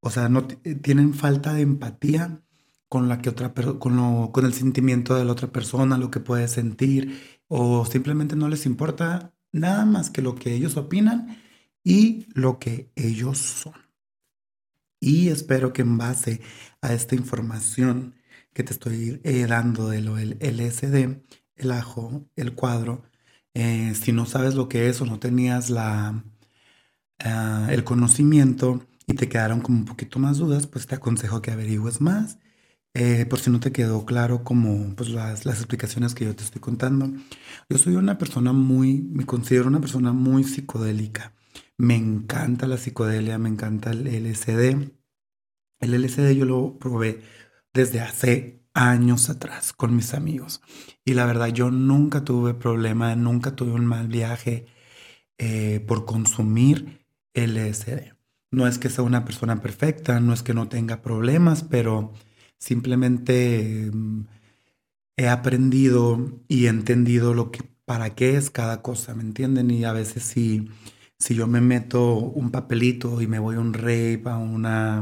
o 0.01 0.11
sea, 0.11 0.29
no 0.29 0.47
tienen 0.47 1.15
falta 1.15 1.53
de 1.53 1.63
empatía 1.63 2.43
con 2.89 3.09
la 3.09 3.21
que 3.21 3.31
otra 3.31 3.53
con, 3.53 4.31
con 4.31 4.47
el 4.47 4.55
sentimiento 4.55 5.15
de 5.17 5.25
la 5.25 5.33
otra 5.33 5.49
persona, 5.49 5.99
lo 5.99 6.11
que 6.11 6.21
puede 6.21 6.49
sentir, 6.49 7.21
o 7.49 7.85
simplemente 7.85 8.37
no 8.37 8.49
les 8.49 8.65
importa 8.67 9.35
nada 9.53 9.85
más 9.85 10.11
que 10.11 10.23
lo 10.23 10.35
que 10.37 10.55
ellos 10.55 10.77
opinan 10.77 11.39
y 11.83 12.27
lo 12.35 12.59
que 12.59 12.91
ellos 12.95 13.39
son. 13.39 13.75
Y 15.01 15.29
espero 15.29 15.73
que 15.73 15.83
en 15.83 15.99
base 15.99 16.41
a 16.81 16.93
esta 16.95 17.15
información 17.15 18.15
que 18.53 18.63
te 18.63 18.73
estoy 18.73 19.21
eh, 19.25 19.47
dando 19.47 19.89
de 19.89 20.01
lo 20.01 20.15
del 20.15 20.39
LSD, 20.41 21.21
el 21.57 21.73
ajo, 21.73 22.27
el 22.37 22.55
cuadro, 22.55 23.05
eh, 23.55 23.95
si 23.95 24.13
no 24.13 24.27
sabes 24.27 24.55
lo 24.55 24.69
que 24.69 24.89
es 24.89 25.01
o 25.01 25.07
no 25.07 25.19
tenías 25.19 25.71
la, 25.71 26.25
ah, 27.21 27.69
el 27.71 27.85
conocimiento 27.85 28.87
y 29.07 29.15
te 29.15 29.29
quedaron 29.29 29.61
como 29.61 29.79
un 29.79 29.85
poquito 29.87 30.19
más 30.19 30.39
dudas, 30.39 30.67
pues 30.67 30.87
te 30.87 30.95
aconsejo 30.97 31.43
que 31.43 31.51
averigües 31.53 32.01
más 32.01 32.39
eh, 32.99 33.27
por 33.27 33.39
si 33.41 33.51
no 33.51 33.61
te 33.61 33.73
quedó 33.73 34.07
claro 34.07 34.43
como 34.43 34.95
pues, 34.97 35.11
las, 35.11 35.45
las, 35.45 35.59
explicaciones 35.59 36.15
que 36.15 36.25
yo 36.25 36.35
te 36.35 36.43
estoy 36.45 36.63
contando, 36.63 37.11
yo 37.69 37.77
soy 37.79 37.95
una 37.97 38.17
persona 38.17 38.55
muy, 38.55 39.03
me 39.03 39.27
considero 39.27 39.69
una 39.69 39.81
persona 39.81 40.13
muy 40.13 40.45
psicodélica. 40.45 41.35
Me 41.77 41.95
encanta 41.97 42.67
la 42.67 42.79
psicodelia, 42.79 43.39
me 43.39 43.51
encanta 43.51 43.91
el 43.91 44.07
LSD. 44.07 44.93
El 45.81 45.95
LSD 45.95 46.35
yo 46.37 46.47
lo 46.47 46.79
probé 46.79 47.23
desde 47.75 48.01
hace 48.01 48.56
años 48.77 49.31
atrás 49.31 49.73
con 49.73 49.97
mis 49.97 50.15
amigos. 50.15 50.61
Y 51.05 51.15
la 51.15 51.27
verdad, 51.27 51.49
yo 51.49 51.71
nunca 51.71 52.25
tuve 52.25 52.55
problema, 52.55 53.17
nunca 53.17 53.57
tuve 53.57 53.73
un 53.73 53.87
mal 53.87 54.09
viaje 54.09 54.67
eh, 55.39 55.81
por 55.87 56.05
consumir 56.07 57.07
LSD. 57.35 58.15
No 58.53 58.67
es 58.69 58.79
que 58.79 58.91
sea 58.91 59.05
una 59.05 59.25
persona 59.25 59.61
perfecta, 59.63 60.21
no 60.21 60.33
es 60.33 60.43
que 60.43 60.55
no 60.55 60.69
tenga 60.69 61.03
problemas, 61.03 61.65
pero 61.65 62.13
Simplemente 62.59 63.91
mm, 63.93 64.27
he 65.17 65.29
aprendido 65.29 66.43
y 66.49 66.67
entendido 66.67 67.35
lo 67.35 67.51
que, 67.51 67.63
para 67.85 68.15
qué 68.15 68.37
es 68.37 68.51
cada 68.51 68.83
cosa, 68.83 69.15
¿me 69.15 69.23
entienden? 69.23 69.71
Y 69.71 69.85
a 69.85 69.93
veces 69.93 70.25
si, 70.25 70.69
si 71.19 71.35
yo 71.35 71.47
me 71.47 71.61
meto 71.61 72.15
un 72.17 72.51
papelito 72.51 73.21
y 73.23 73.27
me 73.27 73.39
voy 73.39 73.57
a 73.57 73.61
un 73.61 73.75
rave, 73.75 74.23
a, 74.27 74.39
una, 74.39 74.99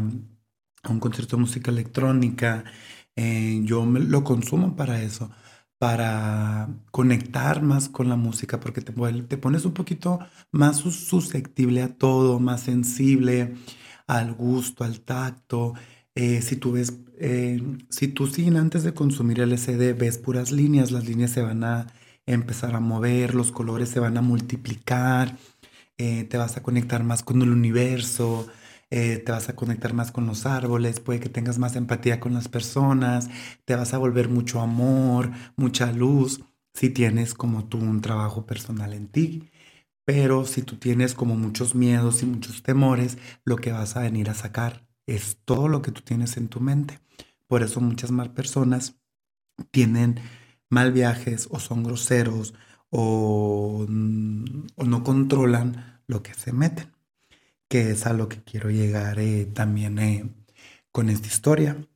a 0.83 0.91
un 0.91 1.01
concierto 1.01 1.37
de 1.37 1.43
música 1.43 1.71
electrónica, 1.71 2.65
eh, 3.17 3.61
yo 3.65 3.85
me, 3.87 4.01
lo 4.01 4.25
consumo 4.25 4.77
para 4.77 5.03
eso, 5.03 5.31
para 5.79 6.69
conectar 6.91 7.63
más 7.63 7.89
con 7.89 8.09
la 8.09 8.17
música, 8.17 8.61
porque 8.61 8.81
te, 8.81 8.93
pones 8.93 9.65
un 9.65 9.73
poquito 9.75 10.21
más 10.51 10.79
susceptible 10.79 11.83
a 11.83 11.97
todo, 11.97 12.41
más 12.41 12.63
sensible 12.63 13.55
al 14.07 14.35
gusto, 14.35 14.85
al 14.85 15.01
tacto. 15.01 15.75
Eh, 16.15 16.43
si 16.43 16.57
tú 16.57 16.73
ves, 16.73 16.95
eh, 17.19 17.63
si 17.91 18.09
tú 18.09 18.27
sin 18.27 18.57
antes 18.57 18.83
de 18.85 18.95
consumir 18.95 19.41
el 19.41 19.53
LCD 19.53 19.97
ves 19.99 20.19
puras 20.19 20.53
líneas, 20.53 20.91
las 20.93 21.07
líneas 21.07 21.31
se 21.31 21.43
van 21.43 21.65
a 21.65 21.87
empezar 22.27 22.75
a 22.75 22.81
mover, 22.81 23.35
los 23.35 23.53
colores 23.53 23.89
se 23.91 24.01
van 24.01 24.17
a 24.17 24.23
multiplicar, 24.23 25.37
te 25.97 26.37
vas 26.37 26.57
a 26.57 26.63
conectar 26.63 27.05
más 27.05 27.23
con 27.23 27.43
el 27.43 27.51
universo, 27.51 28.49
te 28.91 29.25
vas 29.33 29.49
a 29.49 29.57
conectar 29.57 29.93
más 29.95 30.13
con 30.13 30.27
los 30.27 30.47
árboles, 30.47 31.01
puede 31.01 31.21
que 31.21 31.29
tengas 31.29 31.59
más 31.59 31.77
empatía 31.77 32.21
con 32.21 32.35
las 32.35 32.49
personas, 32.49 33.29
te 33.65 33.75
vas 33.75 33.95
a 33.95 33.99
volver 33.99 34.29
mucho 34.29 34.61
amor, 34.61 35.31
mucha 35.57 35.93
luz, 35.93 36.41
si 36.75 36.91
tienes 36.91 37.35
como 37.35 37.67
tú 37.67 37.79
un 37.79 38.01
trabajo 38.01 38.47
personal 38.47 38.93
en 38.93 39.09
ti. 39.09 39.51
Pero 40.05 40.45
si 40.45 40.63
tú 40.63 40.77
tienes 40.77 41.15
como 41.15 41.37
muchos 41.37 41.75
miedos 41.75 42.23
y 42.23 42.27
muchos 42.27 42.63
temores, 42.63 43.19
lo 43.45 43.57
que 43.57 43.73
vas 43.73 43.97
a 43.97 44.01
venir 44.01 44.29
a 44.31 44.35
sacar 44.35 44.87
es 45.07 45.39
todo 45.45 45.69
lo 45.69 45.83
que 45.83 45.93
tú 45.93 46.03
tienes 46.03 46.37
en 46.37 46.49
tu 46.49 46.61
mente. 46.61 47.01
Por 47.47 47.63
eso 47.63 47.81
muchas 47.81 48.11
mal 48.11 48.33
personas 48.33 48.97
tienen 49.71 50.21
mal 50.71 50.93
viajes 50.93 51.49
o 51.51 51.61
son 51.61 51.85
groseros 51.85 52.55
o, 52.91 53.87
no 53.89 55.05
controlan 55.05 56.03
lo 56.07 56.23
que 56.23 56.35
se 56.35 56.53
meten, 56.53 56.93
que 57.69 57.91
es 57.91 58.07
a 58.07 58.13
lo 58.13 58.29
que 58.29 58.43
quiero 58.43 58.71
llegar 58.71 59.19
eh, 59.19 59.47
también 59.47 59.99
eh, 59.99 60.31
con 60.93 61.11
esta 61.11 61.27
historia. 61.27 61.89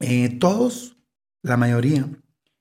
Eh, 0.00 0.28
todos, 0.38 0.96
la 1.42 1.56
mayoría 1.56 2.08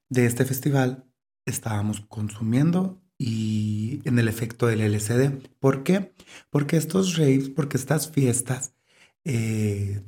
de 0.10 0.25
este 0.25 0.46
festival, 0.46 1.06
estábamos 1.46 2.01
consumiendo 2.01 3.01
y 3.18 4.01
en 4.06 4.20
el 4.20 4.27
efecto 4.27 4.68
del 4.68 4.82
LCD. 4.82 5.48
¿Por 5.60 5.84
qué? 5.84 6.13
Porque 6.50 6.77
estos 6.77 7.18
raves, 7.18 7.50
porque 7.50 7.77
estas 7.77 8.12
fiestas, 8.12 8.74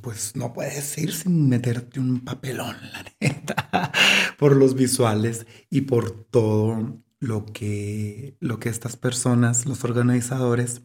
pues 0.01 0.35
no 0.37 0.53
puedes 0.53 0.97
ir 0.97 1.13
sin 1.13 1.49
meterte 1.49 1.99
un 1.99 2.21
papelón, 2.21 2.77
la 2.93 3.05
neta, 3.19 3.91
por 4.37 4.55
los 4.55 4.75
visuales 4.75 5.45
y 5.69 5.81
por 5.81 6.23
todo 6.25 7.03
lo 7.19 7.45
que, 7.45 8.37
lo 8.39 8.59
que 8.59 8.69
estas 8.69 8.95
personas, 8.95 9.65
los 9.65 9.83
organizadores, 9.83 10.81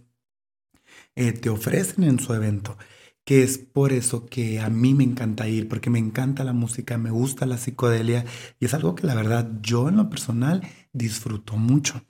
eh, 1.17 1.33
te 1.33 1.51
ofrecen 1.51 2.05
en 2.05 2.19
su 2.19 2.35
evento 2.35 2.77
que 3.25 3.43
es 3.43 3.59
por 3.59 3.93
eso 3.93 4.27
que 4.27 4.61
a 4.61 4.69
mí 4.71 4.95
me 4.95 5.05
encanta 5.05 5.49
ir, 5.49 5.69
porque 5.69 5.91
me 5.91 5.99
encanta 5.99 6.45
la 6.45 6.53
música, 6.53 6.99
me 6.99 7.11
gusta 7.11 7.47
la 7.47 7.59
psicodelia 7.59 8.25
y 8.61 8.67
es 8.67 8.75
algo 8.75 8.95
que 8.95 9.07
la 9.07 9.15
verdad 9.15 9.51
yo 9.63 9.89
en 9.89 9.97
lo 9.97 10.11
personal 10.11 10.63
disfruto 10.93 11.57
mucho, 11.57 12.05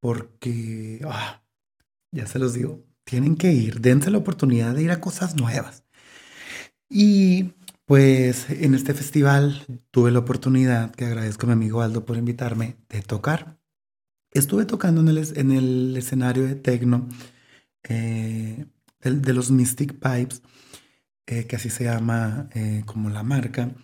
porque, 0.00 1.00
ah, 1.06 1.42
ya 2.12 2.26
se 2.26 2.38
los 2.38 2.54
digo, 2.54 2.84
tienen 3.04 3.36
que 3.36 3.52
ir, 3.52 3.80
dense 3.80 4.10
la 4.10 4.18
oportunidad 4.18 4.74
de 4.74 4.82
ir 4.84 4.90
a 4.92 5.00
cosas 5.00 5.36
nuevas. 5.36 5.84
Y 6.88 7.54
pues 7.84 8.48
en 8.50 8.74
este 8.74 8.94
festival 8.94 9.64
tuve 9.90 10.10
la 10.10 10.20
oportunidad, 10.20 10.94
que 10.94 11.06
agradezco 11.06 11.46
a 11.46 11.48
mi 11.48 11.52
amigo 11.54 11.82
Aldo 11.82 12.04
por 12.04 12.16
invitarme, 12.16 12.76
de 12.88 13.02
tocar. 13.02 13.58
Estuve 14.30 14.66
tocando 14.66 15.00
en 15.00 15.08
el, 15.08 15.18
en 15.36 15.52
el 15.52 15.96
escenario 15.96 16.44
de 16.46 16.54
Tecno. 16.54 17.08
Eh, 17.88 18.66
de, 19.02 19.32
los 19.32 19.50
Mystic 19.50 19.94
Pipes, 19.94 20.42
eh, 21.26 21.46
que 21.46 21.56
así 21.56 21.70
se 21.70 21.84
llama 21.84 22.48
eh, 22.54 22.82
como 22.86 23.10
la 23.10 23.22
marca. 23.22 23.74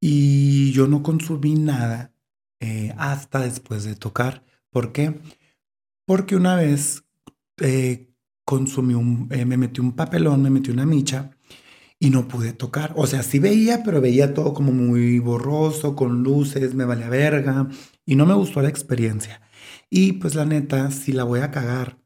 Y 0.00 0.72
yo 0.72 0.88
no 0.88 1.02
consumí 1.02 1.54
nada 1.54 2.10
hasta 2.96 3.40
después 3.40 3.82
de 3.84 3.96
tocar. 3.96 4.44
¿Por 4.70 4.92
qué? 4.92 5.20
Porque 6.06 6.36
una 6.36 6.54
vez 6.54 7.04
consumí 8.44 8.94
un, 8.94 9.28
me 9.28 9.56
metí 9.56 9.80
un 9.80 9.92
papelón, 9.92 10.42
me 10.42 10.50
metí 10.50 10.70
una 10.70 10.86
micha 10.86 11.30
y 11.98 12.10
no 12.10 12.28
pude 12.28 12.52
tocar. 12.52 12.92
O 12.96 13.06
sea, 13.06 13.22
sí 13.22 13.38
veía, 13.38 13.82
pero 13.84 14.00
veía 14.00 14.34
todo 14.34 14.54
como 14.54 14.72
muy 14.72 15.18
borroso, 15.18 15.96
con 15.96 16.22
luces, 16.22 16.74
me 16.74 16.84
valía 16.84 17.08
verga 17.08 17.68
y 18.04 18.16
no 18.16 18.26
me 18.26 18.34
gustó 18.34 18.62
la 18.62 18.68
experiencia. 18.68 19.40
Y 19.90 20.14
pues 20.14 20.34
la 20.34 20.44
neta, 20.44 20.90
si 20.90 21.12
la 21.12 21.24
voy 21.24 21.40
a 21.40 21.50
cagar 21.50 22.01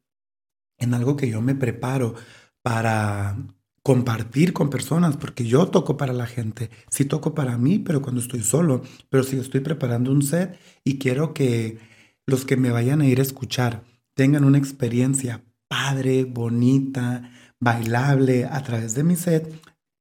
en 0.78 0.94
algo 0.94 1.16
que 1.16 1.28
yo 1.28 1.40
me 1.40 1.54
preparo 1.54 2.14
para 2.62 3.36
compartir 3.82 4.52
con 4.52 4.68
personas, 4.68 5.16
porque 5.16 5.44
yo 5.44 5.68
toco 5.68 5.96
para 5.96 6.12
la 6.12 6.26
gente, 6.26 6.70
sí 6.90 7.04
toco 7.04 7.34
para 7.34 7.56
mí, 7.56 7.78
pero 7.78 8.02
cuando 8.02 8.20
estoy 8.20 8.42
solo, 8.42 8.82
pero 9.08 9.22
si 9.22 9.38
estoy 9.38 9.60
preparando 9.60 10.10
un 10.10 10.22
set 10.22 10.58
y 10.82 10.98
quiero 10.98 11.32
que 11.32 11.78
los 12.26 12.44
que 12.44 12.56
me 12.56 12.70
vayan 12.70 13.00
a 13.00 13.06
ir 13.06 13.20
a 13.20 13.22
escuchar 13.22 13.84
tengan 14.14 14.44
una 14.44 14.58
experiencia 14.58 15.44
padre, 15.68 16.24
bonita, 16.24 17.30
bailable 17.60 18.46
a 18.46 18.62
través 18.64 18.94
de 18.94 19.04
mi 19.04 19.14
set, 19.14 19.54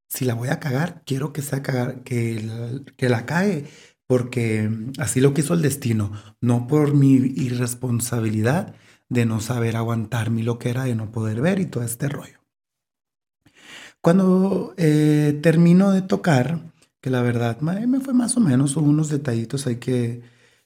si 0.09 0.25
la 0.25 0.33
voy 0.33 0.49
a 0.49 0.59
cagar, 0.59 1.03
quiero 1.05 1.31
que 1.33 1.41
sea 1.41 1.61
cagar, 1.61 2.01
que, 2.03 2.83
que 2.97 3.09
la 3.09 3.25
cae, 3.25 3.65
porque 4.07 4.69
así 4.97 5.21
lo 5.21 5.33
quiso 5.33 5.53
el 5.53 5.61
destino, 5.61 6.11
no 6.41 6.67
por 6.67 6.95
mi 6.95 7.13
irresponsabilidad, 7.13 8.75
de 9.09 9.25
no 9.25 9.39
saber 9.39 9.75
aguantar 9.75 10.31
mi 10.31 10.43
loquera, 10.43 10.85
de 10.85 10.95
no 10.95 11.11
poder 11.11 11.41
ver 11.41 11.59
y 11.59 11.65
todo 11.65 11.83
este 11.83 12.09
rollo. 12.09 12.39
Cuando 14.01 14.73
eh, 14.77 15.39
termino 15.41 15.91
de 15.91 16.01
tocar, 16.01 16.71
que 17.01 17.09
la 17.09 17.21
verdad 17.21 17.59
me 17.61 17.99
fue 17.99 18.13
más 18.13 18.37
o 18.37 18.39
menos, 18.39 18.77
hubo 18.77 18.87
unos 18.89 19.09
detallitos 19.09 19.67
ahí 19.67 19.77
que, 19.77 20.21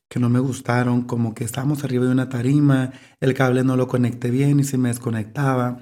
que 0.10 0.20
no 0.20 0.30
me 0.30 0.40
gustaron, 0.40 1.04
como 1.04 1.34
que 1.34 1.44
estábamos 1.44 1.84
arriba 1.84 2.06
de 2.06 2.12
una 2.12 2.30
tarima, 2.30 2.92
el 3.22 3.34
cable 3.34 3.64
no 3.64 3.78
lo 3.78 3.88
conecté 3.88 4.30
bien 4.32 4.60
y 4.60 4.64
se 4.64 4.78
me 4.78 4.90
desconectaba 4.90 5.80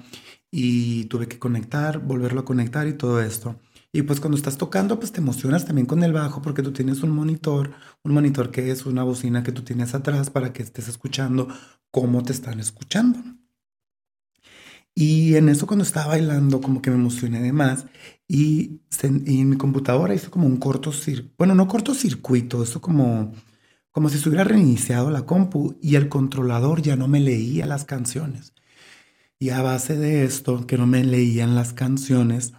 y 0.50 1.04
tuve 1.06 1.28
que 1.28 1.38
conectar, 1.38 1.98
volverlo 2.00 2.40
a 2.40 2.44
conectar 2.44 2.86
y 2.88 2.94
todo 2.94 3.20
esto. 3.20 3.56
Y 3.98 4.02
pues 4.02 4.20
cuando 4.20 4.36
estás 4.36 4.56
tocando, 4.56 5.00
pues 5.00 5.10
te 5.10 5.18
emocionas 5.20 5.64
también 5.64 5.84
con 5.84 6.04
el 6.04 6.12
bajo 6.12 6.40
porque 6.40 6.62
tú 6.62 6.70
tienes 6.72 7.02
un 7.02 7.10
monitor, 7.10 7.72
un 8.04 8.12
monitor 8.12 8.52
que 8.52 8.70
es 8.70 8.86
una 8.86 9.02
bocina 9.02 9.42
que 9.42 9.50
tú 9.50 9.62
tienes 9.62 9.92
atrás 9.92 10.30
para 10.30 10.52
que 10.52 10.62
estés 10.62 10.86
escuchando 10.86 11.48
cómo 11.90 12.22
te 12.22 12.32
están 12.32 12.60
escuchando. 12.60 13.18
Y 14.94 15.34
en 15.34 15.48
eso 15.48 15.66
cuando 15.66 15.82
estaba 15.82 16.06
bailando 16.14 16.60
como 16.60 16.80
que 16.80 16.90
me 16.90 16.96
emocioné 16.96 17.40
de 17.42 17.52
más 17.52 17.86
y, 18.28 18.82
en 19.02 19.48
mi 19.50 19.56
computadora 19.56 20.14
hizo 20.14 20.30
como 20.30 20.46
un 20.46 20.58
cortocircuito, 20.58 21.34
bueno, 21.36 21.56
no 21.56 21.66
cortocircuito, 21.66 22.62
eso 22.62 22.80
como, 22.80 23.32
como 23.90 24.10
si 24.10 24.18
se 24.18 24.28
hubiera 24.28 24.44
reiniciado 24.44 25.10
la 25.10 25.26
compu 25.26 25.76
y 25.82 25.96
el 25.96 26.08
controlador 26.08 26.82
ya 26.82 26.94
no 26.94 27.08
me 27.08 27.18
leía 27.18 27.66
las 27.66 27.84
canciones. 27.84 28.54
Y 29.40 29.50
a 29.50 29.60
base 29.60 29.96
de 29.96 30.24
esto, 30.24 30.68
que 30.68 30.78
no 30.78 30.86
me 30.86 31.02
leían 31.02 31.56
las 31.56 31.72
canciones, 31.72 32.52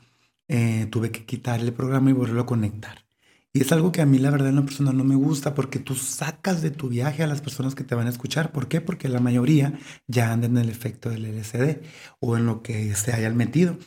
eh, 0.50 0.88
tuve 0.90 1.12
que 1.12 1.26
quitar 1.26 1.60
el 1.60 1.72
programa 1.74 2.10
y 2.10 2.14
volverlo 2.14 2.42
a 2.42 2.46
conectar. 2.48 3.06
Y 3.54 3.62
es 3.62 3.72
algo 3.72 3.92
que 3.92 4.02
a 4.02 4.06
mí 4.06 4.18
la 4.18 4.32
verdad 4.32 4.50
en 4.50 4.58
lo 4.58 4.66
personal 4.66 4.98
no 4.98 5.04
me 5.04 5.16
gusta 5.16 5.56
porque 5.56 5.80
tú 5.80 5.96
sacas 5.96 6.62
de 6.62 6.72
tu 6.72 6.90
viaje 6.90 7.24
a 7.24 7.28
las 7.28 7.42
personas 7.42 7.76
que 7.76 7.84
te 7.84 7.96
van 7.96 8.08
a 8.08 8.12
escuchar. 8.12 8.52
¿Por 8.52 8.68
qué? 8.68 8.82
Porque 8.82 9.10
la 9.10 9.20
mayoría 9.20 9.80
ya 10.08 10.32
andan 10.32 10.58
en 10.58 10.64
el 10.66 10.70
efecto 10.70 11.10
del 11.10 11.26
LCD 11.26 11.82
o 12.20 12.36
en 12.36 12.46
lo 12.46 12.62
que 12.62 12.96
se 12.96 13.14
hayan 13.14 13.38
metido. 13.38 13.78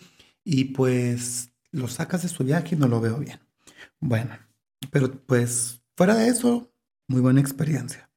Y 0.44 0.66
pues 0.66 1.53
lo 1.72 1.88
sacas 1.88 2.22
de 2.22 2.29
su 2.29 2.44
viaje 2.44 2.75
y 2.75 2.79
no 2.79 2.88
lo 2.88 3.01
veo 3.01 3.18
bien. 3.18 3.40
Bueno, 4.01 4.37
pero 4.90 5.12
pues 5.27 5.83
fuera 5.96 6.14
de 6.14 6.29
eso, 6.29 6.72
muy 7.09 7.20
buena 7.20 7.40
experiencia. 7.40 8.11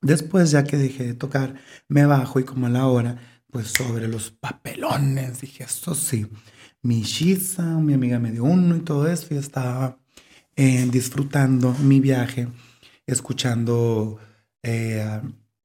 Después, 0.00 0.50
ya 0.50 0.64
que 0.64 0.76
dejé 0.76 1.04
de 1.04 1.14
tocar, 1.14 1.56
me 1.88 2.06
bajo 2.06 2.40
y 2.40 2.44
como 2.44 2.66
a 2.66 2.70
la 2.70 2.86
hora, 2.86 3.42
pues 3.50 3.68
sobre 3.68 4.06
los 4.08 4.30
papelones, 4.30 5.40
dije, 5.40 5.64
esto 5.64 5.94
sí 5.94 6.26
mi 6.88 7.02
Shiza, 7.02 7.78
mi 7.80 7.92
amiga 7.92 8.18
me 8.18 8.32
dio 8.32 8.44
uno 8.44 8.74
y 8.74 8.80
todo 8.80 9.08
eso, 9.08 9.34
y 9.34 9.36
estaba 9.36 9.98
eh, 10.56 10.88
disfrutando 10.90 11.74
mi 11.74 12.00
viaje, 12.00 12.48
escuchando, 13.06 14.18
eh, 14.62 15.20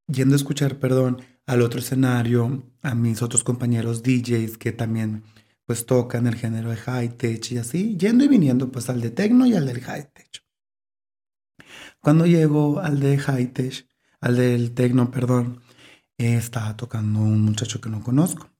yendo 0.07 0.35
a 0.35 0.41
escuchar, 0.41 0.79
perdón, 0.79 1.21
al 1.45 1.61
otro 1.61 1.79
escenario, 1.79 2.63
a 2.81 2.93
mis 2.93 3.21
otros 3.21 3.45
compañeros 3.45 4.03
DJs 4.03 4.57
que 4.57 4.73
también 4.73 5.23
pues 5.65 5.85
tocan 5.85 6.27
el 6.27 6.35
género 6.35 6.71
de 6.71 6.75
high 6.75 7.15
tech 7.17 7.51
y 7.51 7.57
así, 7.57 7.95
yendo 7.97 8.25
y 8.25 8.27
viniendo 8.27 8.69
pues 8.69 8.89
al 8.89 8.99
de 8.99 9.09
techno 9.09 9.45
y 9.45 9.55
al 9.55 9.65
del 9.65 9.79
high 9.79 10.11
tech. 10.13 10.43
Cuando 12.01 12.25
llego 12.25 12.81
al 12.81 12.99
de 12.99 13.17
high 13.17 13.53
tech, 13.53 13.87
al 14.19 14.35
del 14.35 14.73
techno, 14.73 15.09
perdón, 15.09 15.61
estaba 16.17 16.75
tocando 16.75 17.21
un 17.21 17.41
muchacho 17.43 17.79
que 17.79 17.89
no 17.89 18.03
conozco. 18.03 18.52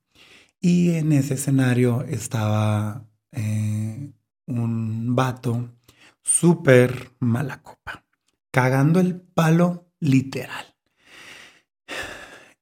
Y 0.65 0.91
en 0.91 1.12
ese 1.12 1.34
escenario 1.34 2.04
estaba 2.04 3.06
eh, 3.34 4.13
un 4.45 5.13
vato 5.13 5.76
súper 6.21 7.12
mala 7.19 7.62
copa, 7.62 8.06
cagando 8.49 9.02
el 9.02 9.19
palo 9.19 9.91
literal. 9.99 10.73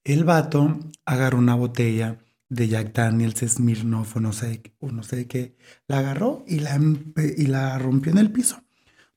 El 0.04 0.24
vato 0.24 0.80
agarró 1.06 1.38
una 1.38 1.54
botella 1.54 2.18
de 2.50 2.70
Jack 2.70 2.92
Daniels 2.92 3.48
Smirnoff 3.48 4.16
o 4.16 4.20
no 4.20 4.34
sé, 4.34 4.64
o 4.80 4.90
no 4.90 5.04
sé 5.04 5.28
qué, 5.28 5.56
la 5.86 6.00
agarró 6.00 6.44
y 6.48 6.62
la, 6.62 6.80
y 7.38 7.46
la 7.46 7.78
rompió 7.78 8.12
en 8.12 8.18
el 8.18 8.32
piso. 8.32 8.64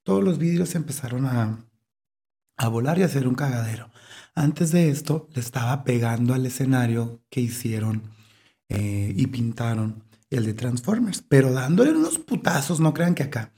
Todos 0.03 0.23
los 0.23 0.37
vidrios 0.37 0.75
empezaron 0.75 1.25
a, 1.25 1.65
a 2.59 2.69
volar 2.69 2.99
y 2.99 3.03
a 3.03 3.07
hacer 3.07 3.29
un 3.29 3.35
cagadero. 3.35 3.91
Antes 4.35 4.73
de 4.73 4.91
esto, 4.91 5.31
le 5.33 5.41
estaba 5.41 5.85
pegando 5.85 6.35
al 6.35 6.45
escenario 6.45 7.23
que 7.31 7.41
hicieron 7.41 8.13
eh, 8.69 9.13
y 9.17 9.27
pintaron 9.27 10.05
el 10.31 10.47
de 10.47 10.55
Transformers, 10.55 11.23
pero 11.29 11.53
dándole 11.53 11.93
unos 11.93 12.19
putazos, 12.19 12.81
no 12.81 12.95
crean 12.95 13.15
que 13.15 13.25
acá. 13.25 13.53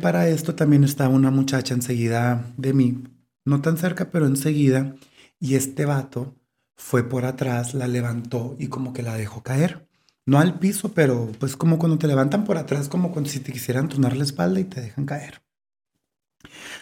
para 0.00 0.28
esto 0.28 0.54
también 0.54 0.84
estaba 0.84 1.14
una 1.14 1.30
muchacha 1.30 1.74
enseguida 1.74 2.52
de 2.56 2.72
mí, 2.72 3.04
no 3.44 3.60
tan 3.60 3.76
cerca, 3.76 4.10
pero 4.10 4.26
enseguida, 4.26 4.96
y 5.38 5.54
este 5.54 5.84
vato 5.84 6.34
fue 6.76 7.08
por 7.08 7.24
atrás, 7.24 7.74
la 7.74 7.86
levantó 7.86 8.56
y 8.58 8.68
como 8.68 8.92
que 8.92 9.02
la 9.02 9.16
dejó 9.16 9.42
caer. 9.42 9.88
No 10.26 10.38
al 10.38 10.58
piso, 10.58 10.92
pero 10.92 11.30
pues 11.38 11.56
como 11.56 11.78
cuando 11.78 11.98
te 11.98 12.06
levantan 12.06 12.44
por 12.44 12.56
atrás, 12.58 12.88
como 12.88 13.12
cuando 13.12 13.30
si 13.30 13.40
te 13.40 13.52
quisieran 13.52 13.88
tronar 13.88 14.16
la 14.16 14.24
espalda 14.24 14.60
y 14.60 14.64
te 14.64 14.80
dejan 14.80 15.06
caer. 15.06 15.42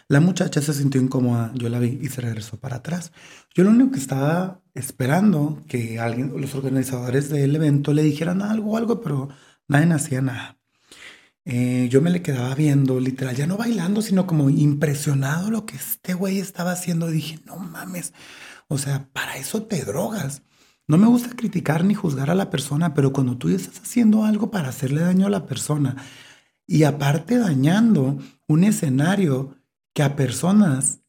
La 0.09 0.21
muchacha 0.21 0.61
se 0.63 0.73
sintió 0.75 1.01
incómoda, 1.01 1.53
yo 1.55 1.69
la 1.69 1.79
vi 1.79 1.99
y 2.01 2.09
se 2.09 2.21
regresó 2.21 2.59
para 2.59 2.77
atrás. 2.77 3.13
Yo 3.55 3.65
lo 3.65 3.71
único 3.71 3.93
que 3.93 3.99
estaba 3.99 4.63
esperando 4.75 5.63
que 5.69 5.99
alguien, 5.99 6.33
los 6.41 6.55
organizadores 6.55 7.29
del 7.29 7.55
evento 7.57 7.93
le 7.93 8.03
dijeran 8.03 8.43
algo 8.43 8.73
o 8.73 8.77
algo, 8.77 9.01
pero 9.01 9.29
nadie 9.69 9.93
hacía 9.93 10.23
nada. 10.23 10.59
Eh, 11.45 11.89
yo 11.91 12.03
me 12.03 12.11
le 12.11 12.23
quedaba 12.23 12.55
viendo, 12.55 13.01
literal, 13.01 13.35
ya 13.35 13.47
no 13.47 13.57
bailando, 13.57 14.03
sino 14.03 14.27
como 14.27 14.51
impresionado 14.51 15.51
lo 15.51 15.65
que 15.67 15.77
este 15.77 16.15
güey 16.15 16.39
estaba 16.41 16.73
haciendo. 16.73 17.09
Dije, 17.09 17.41
no 17.47 17.57
mames, 17.57 18.13
o 18.69 18.79
sea, 18.79 19.09
para 19.13 19.37
eso 19.37 19.63
te 19.65 19.85
drogas. 19.85 20.43
No 20.87 20.99
me 20.99 21.07
gusta 21.07 21.31
criticar 21.37 21.85
ni 21.85 21.95
juzgar 21.95 22.31
a 22.31 22.35
la 22.35 22.51
persona, 22.51 22.95
pero 22.95 23.13
cuando 23.13 23.37
tú 23.39 23.49
estás 23.51 23.81
haciendo 23.81 24.25
algo 24.25 24.51
para 24.51 24.69
hacerle 24.69 25.03
daño 25.03 25.27
a 25.27 25.31
la 25.31 25.47
persona 25.47 25.97
y 26.67 26.85
aparte 26.85 27.39
dañando 27.39 28.19
un 28.49 28.65
escenario 28.65 29.57
que 29.95 30.03
a 30.03 30.17
personas 30.17 31.01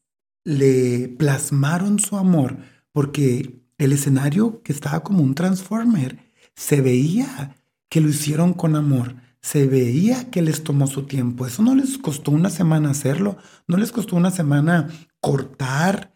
le 0.44 1.08
plasmaron 1.08 1.98
su 1.98 2.16
amor, 2.16 2.58
porque 2.92 3.60
el 3.78 3.92
escenario 3.92 4.62
que 4.62 4.72
estaba 4.72 5.02
como 5.02 5.22
un 5.22 5.34
transformer, 5.34 6.18
se 6.54 6.80
veía 6.80 7.56
que 7.88 8.00
lo 8.00 8.08
hicieron 8.08 8.52
con 8.52 8.76
amor 8.76 9.16
se 9.42 9.66
veía 9.66 10.30
que 10.30 10.42
les 10.42 10.62
tomó 10.64 10.86
su 10.86 11.06
tiempo. 11.06 11.46
Eso 11.46 11.62
no 11.62 11.74
les 11.74 11.98
costó 11.98 12.30
una 12.30 12.50
semana 12.50 12.90
hacerlo, 12.90 13.38
no 13.66 13.76
les 13.76 13.92
costó 13.92 14.16
una 14.16 14.30
semana 14.30 14.88
cortar, 15.20 16.14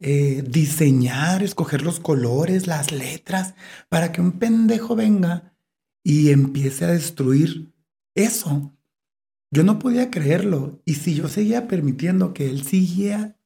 eh, 0.00 0.44
diseñar, 0.48 1.42
escoger 1.42 1.82
los 1.82 2.00
colores, 2.00 2.66
las 2.66 2.92
letras, 2.92 3.54
para 3.88 4.12
que 4.12 4.20
un 4.20 4.32
pendejo 4.32 4.96
venga 4.96 5.54
y 6.02 6.30
empiece 6.30 6.84
a 6.84 6.88
destruir 6.88 7.72
eso. 8.14 8.72
Yo 9.54 9.62
no 9.62 9.78
podía 9.78 10.10
creerlo. 10.10 10.82
Y 10.84 10.94
si 10.94 11.14
yo 11.14 11.28
seguía 11.28 11.68
permitiendo 11.68 12.34
que 12.34 12.50
él 12.50 12.64
siguiera, 12.64 13.36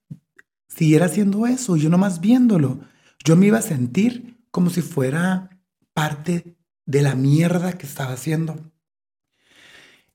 siguiera 0.66 1.04
haciendo 1.04 1.46
eso, 1.46 1.76
yo 1.76 1.90
nomás 1.90 2.22
viéndolo, 2.22 2.80
yo 3.22 3.36
me 3.36 3.48
iba 3.48 3.58
a 3.58 3.62
sentir 3.62 4.38
como 4.50 4.70
si 4.70 4.80
fuera 4.80 5.60
parte 5.92 6.56
de 6.86 7.02
la 7.02 7.14
mierda 7.14 7.76
que 7.76 7.86
estaba 7.86 8.14
haciendo. 8.14 8.72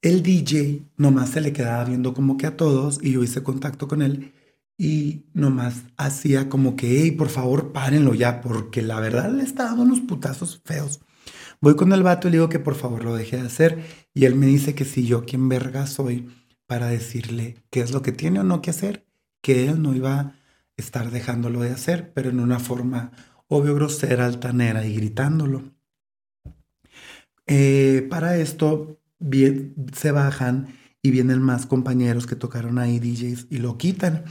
El 0.01 0.23
DJ 0.23 0.82
nomás 0.97 1.29
se 1.29 1.41
le 1.41 1.53
quedaba 1.53 1.86
viendo 1.86 2.15
como 2.15 2.38
que 2.38 2.47
a 2.47 2.58
todos 2.58 2.99
y 3.03 3.12
yo 3.12 3.23
hice 3.23 3.43
contacto 3.43 3.88
con 3.88 4.01
él 4.01 4.34
y 4.79 5.27
nomás 5.36 5.84
hacía 5.95 6.49
como 6.49 6.75
que, 6.75 7.03
hey, 7.03 7.12
por 7.12 7.29
favor, 7.29 7.71
párenlo 7.71 8.15
ya, 8.15 8.41
porque 8.41 8.82
la 8.82 8.99
verdad 8.99 9.32
le 9.32 9.43
está 9.43 9.65
dando 9.65 9.84
unos 9.84 10.01
putazos 10.01 10.60
feos. 10.65 11.01
Voy 11.63 11.78
con 11.78 11.93
el 11.93 12.04
vato 12.04 12.28
y 12.28 12.32
le 12.32 12.38
digo 12.39 12.49
que 12.49 12.60
por 12.60 12.76
favor 12.76 13.06
lo 13.06 13.15
deje 13.15 13.38
de 13.38 13.47
hacer 13.47 13.86
y 14.13 14.26
él 14.26 14.36
me 14.36 14.47
dice 14.47 14.76
que 14.76 14.84
si 14.84 15.06
yo 15.06 15.23
quien 15.23 15.47
verga 15.47 15.88
soy 15.88 16.28
para 16.67 16.88
decirle 16.88 17.56
qué 17.69 17.80
es 17.80 17.93
lo 17.93 18.02
que 18.02 18.12
tiene 18.12 18.41
o 18.41 18.43
no 18.43 18.62
que 18.62 18.71
hacer, 18.71 19.08
que 19.41 19.69
él 19.69 19.82
no 19.82 19.95
iba 19.95 20.19
a 20.19 20.36
estar 20.76 21.10
dejándolo 21.10 21.62
de 21.62 21.69
hacer, 21.69 22.12
pero 22.13 22.32
en 22.32 22.41
una 22.41 22.60
forma 22.60 23.13
obvio 23.47 23.76
grosera, 23.76 24.26
altanera 24.26 24.86
y 24.86 24.93
gritándolo. 24.93 25.63
Eh, 27.47 28.08
para 28.10 28.36
esto 28.36 28.99
bien, 29.19 29.73
se 29.93 30.12
bajan 30.12 30.67
y 31.02 31.12
vienen 31.12 31.41
más 31.41 31.65
compañeros 31.65 32.28
que 32.28 32.36
tocaron 32.36 32.78
ahí 32.78 32.99
DJs 32.99 33.47
y 33.49 33.60
lo 33.60 33.78
quitan. 33.78 34.26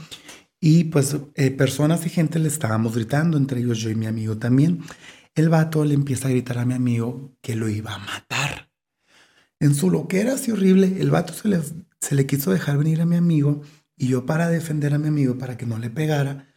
Y 0.59 0.83
pues 0.83 1.17
eh, 1.33 1.49
personas 1.49 2.05
y 2.05 2.09
gente 2.09 2.37
le 2.37 2.47
estábamos 2.47 2.93
gritando, 2.93 3.37
entre 3.37 3.59
ellos 3.59 3.79
yo 3.79 3.89
y 3.89 3.95
mi 3.95 4.05
amigo 4.05 4.37
también. 4.37 4.83
El 5.35 5.49
vato 5.49 5.83
le 5.83 5.95
empieza 5.95 6.27
a 6.27 6.31
gritar 6.31 6.59
a 6.59 6.65
mi 6.65 6.73
amigo 6.73 7.35
que 7.41 7.55
lo 7.55 7.67
iba 7.69 7.95
a 7.95 7.99
matar. 7.99 8.71
En 9.59 9.73
su 9.73 9.89
loquera 9.89 10.33
así 10.33 10.51
horrible, 10.51 10.99
el 10.99 11.09
vato 11.09 11.33
se 11.33 12.15
le, 12.15 12.25
quiso 12.27 12.51
dejar 12.51 12.77
venir 12.77 13.01
a 13.01 13.05
mi 13.05 13.15
amigo 13.15 13.61
y 13.95 14.09
yo 14.09 14.25
para 14.25 14.49
defender 14.49 14.93
a 14.93 14.99
mi 14.99 15.07
amigo, 15.07 15.37
para 15.37 15.57
que 15.57 15.65
no 15.65 15.79
le 15.79 15.89
pegara, 15.89 16.47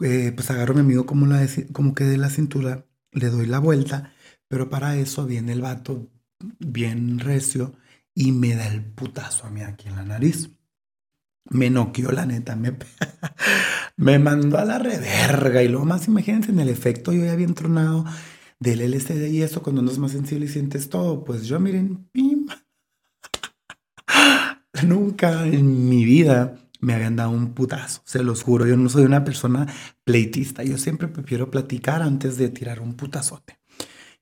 eh, 0.00 0.32
pues 0.34 0.50
agarro 0.50 0.72
a 0.72 0.76
mi 0.76 0.80
amigo 0.80 1.06
como, 1.06 1.26
la 1.26 1.46
como 1.72 1.94
que 1.94 2.04
de 2.04 2.18
la 2.18 2.28
cintura, 2.28 2.84
le 3.12 3.30
doy 3.30 3.46
la 3.46 3.60
vuelta, 3.60 4.12
pero 4.48 4.68
para 4.68 4.96
eso 4.96 5.24
viene 5.24 5.52
el 5.52 5.62
vato 5.62 6.10
bien 6.58 7.18
recio 7.18 7.74
y 8.14 8.32
me 8.32 8.54
da 8.54 8.66
el 8.66 8.84
putazo 8.84 9.46
a 9.46 9.50
mí 9.50 9.62
aquí 9.62 9.88
en 9.88 9.96
la 9.96 10.04
nariz. 10.04 10.50
Me 11.50 11.70
noqueó 11.70 12.12
la 12.12 12.26
neta, 12.26 12.56
me, 12.56 12.76
me 13.96 14.18
mandó 14.18 14.58
a 14.58 14.64
la 14.64 14.78
reverga 14.78 15.62
y 15.62 15.68
luego 15.68 15.84
más 15.84 16.08
imagínense 16.08 16.50
en 16.50 16.60
el 16.60 16.68
efecto 16.68 17.12
yo 17.12 17.24
ya 17.24 17.36
bien 17.36 17.54
tronado 17.54 18.04
del 18.58 18.80
LCD 18.80 19.28
y 19.28 19.42
eso 19.42 19.62
cuando 19.62 19.82
no 19.82 19.90
es 19.90 19.98
más 19.98 20.12
sensible 20.12 20.46
y 20.46 20.48
sientes 20.48 20.88
todo, 20.88 21.24
pues 21.24 21.46
yo 21.46 21.60
miren, 21.60 22.08
pim. 22.12 22.46
Nunca 24.86 25.46
en 25.46 25.88
mi 25.88 26.04
vida 26.04 26.56
me 26.80 26.94
habían 26.94 27.16
dado 27.16 27.30
un 27.30 27.54
putazo, 27.54 28.02
se 28.04 28.22
los 28.22 28.42
juro, 28.42 28.66
yo 28.66 28.76
no 28.76 28.88
soy 28.88 29.04
una 29.04 29.24
persona 29.24 29.66
pleitista, 30.04 30.62
yo 30.62 30.78
siempre 30.78 31.08
prefiero 31.08 31.50
platicar 31.50 32.02
antes 32.02 32.36
de 32.36 32.48
tirar 32.48 32.80
un 32.80 32.94
putazote. 32.94 33.58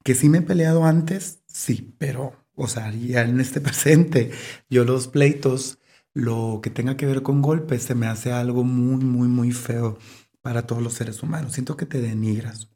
Que 0.02 0.14
sí 0.14 0.28
me 0.28 0.38
he 0.38 0.42
peleado 0.42 0.84
antes, 0.84 1.42
sí, 1.46 1.94
pero, 1.98 2.46
o 2.54 2.68
sea, 2.68 2.92
ya 2.92 3.22
en 3.22 3.40
este 3.40 3.60
presente, 3.62 4.30
yo 4.68 4.84
los 4.84 5.08
pleitos, 5.08 5.78
lo 6.14 6.60
que 6.62 6.70
tenga 6.70 6.96
que 6.96 7.06
ver 7.06 7.22
con 7.22 7.42
golpes, 7.42 7.82
se 7.82 7.94
me 7.94 8.06
hace 8.06 8.32
algo 8.32 8.64
muy, 8.64 9.04
muy, 9.04 9.28
muy 9.28 9.50
feo 9.52 9.98
para 10.40 10.66
todos 10.66 10.82
los 10.82 10.94
seres 10.94 11.22
humanos. 11.22 11.52
Siento 11.52 11.76
que 11.76 11.86
te 11.86 12.00
denigras. 12.00 12.68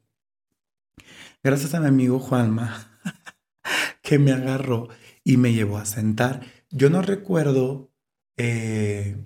Gracias 1.42 1.72
a 1.74 1.80
mi 1.80 1.86
amigo 1.86 2.18
Juanma, 2.18 2.98
que 4.02 4.18
me 4.18 4.32
agarró 4.32 4.88
y 5.22 5.36
me 5.36 5.52
llevó 5.52 5.78
a 5.78 5.86
sentar. 5.86 6.42
Yo 6.70 6.90
no 6.90 7.00
recuerdo 7.00 7.92
eh, 8.36 9.16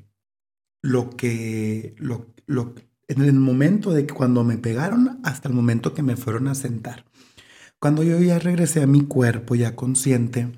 lo 0.83 1.11
que, 1.11 1.95
lo, 1.99 2.27
lo, 2.47 2.75
en 3.09 3.23
el 3.23 3.33
momento 3.33 3.93
de 3.93 4.07
que 4.07 4.15
cuando 4.15 4.45
me 4.45 4.59
pegaron 4.59 5.21
hasta 5.25 5.49
el 5.49 5.55
momento 5.55 5.95
que 5.95 6.03
me 6.03 6.17
fueron 6.17 6.49
a 6.49 6.55
sentar. 6.55 7.07
Cuando 7.79 8.03
yo 8.03 8.19
ya 8.21 8.39
regresé 8.39 8.83
a 8.83 8.87
mi 8.87 9.07
cuerpo, 9.07 9.55
ya 9.55 9.75
consciente, 9.75 10.53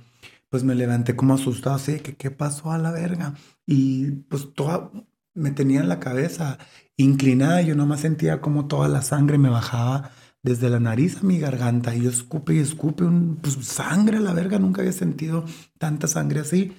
pues 0.55 0.63
me 0.63 0.77
levanté 0.77 1.17
como 1.17 1.35
asustado, 1.35 1.75
así 1.75 1.99
que 1.99 2.15
qué 2.15 2.31
pasó 2.31 2.71
a 2.71 2.79
la 2.79 2.93
verga. 2.93 3.35
Y 3.67 4.13
pues 4.29 4.55
toda, 4.55 4.93
me 5.35 5.51
tenía 5.51 5.81
en 5.81 5.89
la 5.89 5.99
cabeza 5.99 6.59
inclinada, 6.97 7.61
yo 7.63 7.75
nomás 7.75 8.03
sentía 8.03 8.41
como 8.41 8.69
toda 8.69 8.87
la 8.87 9.03
sangre 9.03 9.37
me 9.37 9.49
bajaba 9.49 10.13
desde 10.45 10.71
la 10.71 10.79
nariz 10.79 11.17
a 11.17 11.23
mi 11.27 11.41
garganta 11.41 11.97
y 11.97 12.03
yo 12.03 12.11
escupe 12.11 12.55
y 12.55 12.59
escupe 12.61 13.03
un, 13.03 13.35
pues, 13.43 13.55
sangre 13.67 14.19
a 14.19 14.21
la 14.21 14.33
verga, 14.33 14.61
nunca 14.61 14.83
había 14.83 14.93
sentido 14.93 15.45
tanta 15.79 16.07
sangre 16.07 16.39
así. 16.39 16.73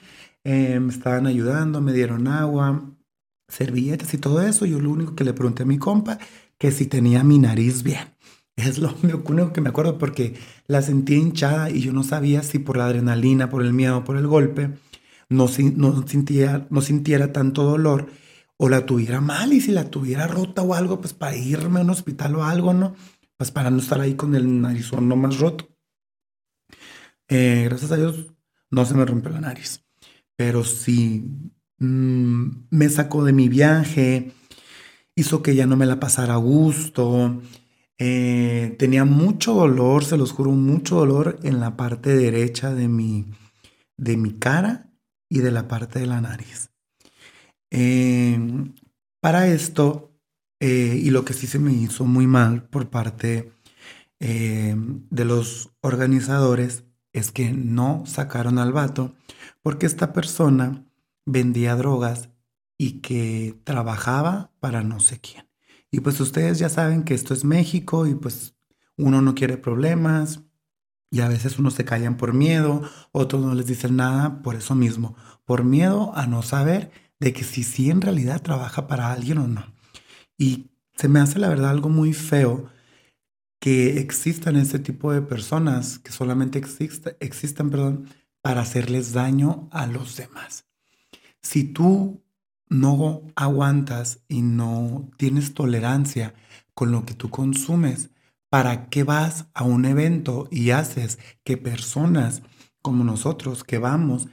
Eh, 0.45 0.79
me 0.79 0.93
estaban 0.93 1.27
ayudando, 1.27 1.81
me 1.81 1.91
dieron 1.91 2.29
agua, 2.29 2.81
servilletas 3.49 4.13
y 4.13 4.19
todo 4.19 4.41
eso. 4.41 4.65
Yo 4.65 4.79
lo 4.79 4.89
único 4.89 5.15
que 5.15 5.25
le 5.25 5.33
pregunté 5.33 5.63
a 5.63 5.65
mi 5.65 5.79
compa, 5.79 6.17
que 6.57 6.71
si 6.71 6.85
tenía 6.85 7.25
mi 7.25 7.39
nariz 7.39 7.83
bien. 7.83 8.14
Es 8.55 8.79
lo 8.79 8.95
único 9.03 9.51
que 9.51 9.61
me 9.61 9.69
acuerdo 9.69 9.97
porque 9.97 10.35
la 10.67 10.81
sentía 10.81 11.17
hinchada 11.17 11.69
y 11.69 11.81
yo 11.81 11.91
no 11.91 12.03
sabía 12.03 12.41
si 12.41 12.59
por 12.59 12.77
la 12.77 12.85
adrenalina, 12.85 13.49
por 13.49 13.61
el 13.63 13.73
miedo, 13.73 14.03
por 14.05 14.17
el 14.17 14.27
golpe, 14.27 14.71
no, 15.29 15.47
no, 15.75 16.07
sintiera, 16.07 16.67
no 16.69 16.81
sintiera 16.81 17.33
tanto 17.33 17.63
dolor 17.63 18.07
o 18.57 18.69
la 18.69 18.85
tuviera 18.85 19.19
mal 19.19 19.51
y 19.51 19.59
si 19.59 19.71
la 19.71 19.89
tuviera 19.89 20.27
rota 20.27 20.61
o 20.61 20.73
algo, 20.73 21.01
pues 21.01 21.13
para 21.13 21.35
irme 21.35 21.79
a 21.79 21.83
un 21.83 21.89
hospital 21.89 22.35
o 22.35 22.43
algo, 22.45 22.73
¿no? 22.73 22.95
Pues 23.37 23.51
para 23.51 23.69
no 23.69 23.79
estar 23.79 23.99
ahí 23.99 24.15
con 24.15 24.35
el 24.35 24.61
narizón 24.61 25.09
no 25.09 25.17
más 25.17 25.37
roto. 25.39 25.67
Eh, 27.27 27.63
gracias 27.65 27.91
a 27.91 27.97
Dios 27.97 28.27
no 28.71 28.85
se 28.85 28.93
me 28.93 29.03
rompió 29.03 29.31
la 29.31 29.41
nariz, 29.41 29.83
pero 30.37 30.63
sí 30.63 31.25
mm, 31.79 32.67
me 32.69 32.89
sacó 32.89 33.25
de 33.25 33.33
mi 33.33 33.49
viaje, 33.49 34.31
hizo 35.15 35.41
que 35.43 35.55
ya 35.55 35.65
no 35.65 35.75
me 35.75 35.85
la 35.85 35.99
pasara 35.99 36.35
a 36.35 36.37
gusto 36.37 37.41
eh, 37.97 38.75
tenía 38.79 39.05
mucho 39.05 39.53
dolor, 39.53 40.03
se 40.03 40.17
los 40.17 40.31
juro, 40.31 40.51
mucho 40.51 40.95
dolor 40.97 41.39
en 41.43 41.59
la 41.59 41.77
parte 41.77 42.15
derecha 42.15 42.73
de 42.73 42.87
mi, 42.87 43.25
de 43.97 44.17
mi 44.17 44.33
cara 44.33 44.91
y 45.29 45.39
de 45.39 45.51
la 45.51 45.67
parte 45.67 45.99
de 45.99 46.05
la 46.05 46.21
nariz. 46.21 46.71
Em, 47.71 48.73
para 49.21 49.47
esto, 49.47 50.11
eh, 50.59 50.99
y 51.01 51.09
lo 51.09 51.25
que 51.25 51.33
sí 51.33 51.47
se 51.47 51.59
me 51.59 51.73
hizo 51.73 52.05
muy 52.05 52.27
mal 52.27 52.63
por 52.69 52.89
parte 52.89 53.51
de 54.17 55.25
los 55.25 55.69
organizadores, 55.81 56.85
es 57.15 57.31
que 57.31 57.51
no 57.51 58.03
sacaron 58.05 58.59
al 58.59 58.73
vato 58.73 59.15
porque 59.61 59.85
esta 59.85 60.11
persona 60.11 60.85
vendía 61.25 61.75
drogas 61.75 62.29
y 62.77 62.99
que 62.99 63.57
trabajaba 63.63 64.51
para 64.59 64.83
no 64.83 64.99
sé 64.99 65.21
quién. 65.21 65.47
Y 65.95 66.01
pues 66.01 66.19
ustedes 66.19 66.59
ya 66.59 66.67
saben 66.67 67.03
que 67.03 67.13
esto 67.13 67.33
es 67.33 67.45
México 67.45 68.05
y 68.05 68.15
pues 68.15 68.53
uno 68.97 69.21
no 69.21 69.33
quiere 69.33 69.55
problemas 69.55 70.41
y 71.09 71.21
a 71.21 71.29
veces 71.29 71.57
unos 71.57 71.75
se 71.75 71.85
callan 71.85 72.17
por 72.17 72.33
miedo, 72.33 72.81
otros 73.13 73.41
no 73.45 73.55
les 73.55 73.65
dicen 73.65 73.95
nada 73.95 74.41
por 74.41 74.55
eso 74.55 74.75
mismo, 74.75 75.15
por 75.45 75.63
miedo 75.63 76.11
a 76.13 76.27
no 76.27 76.41
saber 76.41 76.91
de 77.21 77.31
que 77.31 77.45
si 77.45 77.63
sí 77.63 77.91
en 77.91 78.01
realidad 78.01 78.41
trabaja 78.41 78.87
para 78.87 79.13
alguien 79.13 79.37
o 79.37 79.47
no. 79.47 79.73
Y 80.37 80.69
se 80.97 81.07
me 81.07 81.21
hace 81.21 81.39
la 81.39 81.47
verdad 81.47 81.69
algo 81.69 81.87
muy 81.87 82.11
feo 82.11 82.69
que 83.61 83.97
existan 83.97 84.57
ese 84.57 84.79
tipo 84.79 85.13
de 85.13 85.21
personas 85.21 85.97
que 85.99 86.11
solamente 86.11 86.59
exista, 86.59 87.15
existan 87.21 87.69
perdón, 87.69 88.09
para 88.41 88.59
hacerles 88.59 89.13
daño 89.13 89.69
a 89.71 89.87
los 89.87 90.17
demás. 90.17 90.65
Si 91.41 91.63
tú 91.63 92.24
no 92.69 93.23
aguantas 93.35 94.19
y 94.27 94.41
no 94.41 95.09
tienes 95.17 95.53
tolerancia 95.53 96.33
con 96.73 96.91
lo 96.91 97.05
que 97.05 97.13
tú 97.13 97.29
consumes, 97.29 98.09
¿para 98.49 98.89
qué 98.89 99.03
vas 99.03 99.47
a 99.53 99.63
un 99.63 99.85
evento 99.85 100.47
y 100.51 100.71
haces 100.71 101.19
que 101.43 101.57
personas 101.57 102.41
como 102.81 103.03
nosotros 103.03 103.63
que 103.63 103.77
vamos 103.77 104.27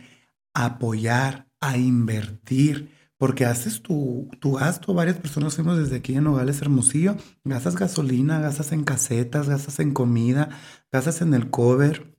a 0.55 0.67
apoyar, 0.67 1.49
a 1.61 1.79
invertir, 1.79 2.91
porque 3.17 3.47
haces 3.47 3.83
tu, 3.83 4.29
tu 4.41 4.55
gasto, 4.55 4.95
varias 4.95 5.19
personas 5.19 5.55
fuimos 5.55 5.79
desde 5.79 5.97
aquí 5.97 6.15
en 6.15 6.25
Nogales 6.25 6.61
Hermosillo, 6.61 7.17
gastas 7.45 7.77
gasolina, 7.77 8.41
gastas 8.41 8.73
en 8.73 8.85
casetas, 8.85 9.49
gastas 9.49 9.79
en 9.79 9.93
comida, 9.95 10.51
gastas 10.91 11.23
en 11.23 11.33
el 11.33 11.49
cover 11.49 12.17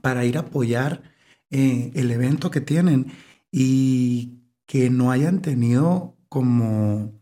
para 0.00 0.24
ir 0.24 0.36
a 0.36 0.42
apoyar 0.42 1.02
eh, 1.50 1.90
el 1.94 2.10
evento 2.10 2.50
que 2.50 2.60
tienen. 2.60 3.12
Y 3.50 4.38
que 4.68 4.90
no 4.90 5.10
hayan 5.10 5.40
tenido 5.40 6.14
como 6.28 7.18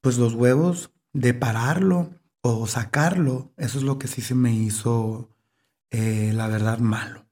pues 0.00 0.18
los 0.18 0.34
huevos 0.34 0.90
de 1.12 1.32
pararlo 1.32 2.10
o 2.42 2.66
sacarlo, 2.66 3.52
eso 3.56 3.78
es 3.78 3.84
lo 3.84 3.98
que 3.98 4.08
sí 4.08 4.20
se 4.20 4.34
me 4.34 4.52
hizo 4.52 5.30
eh, 5.90 6.32
la 6.34 6.48
verdad 6.48 6.80
malo. 6.80 7.26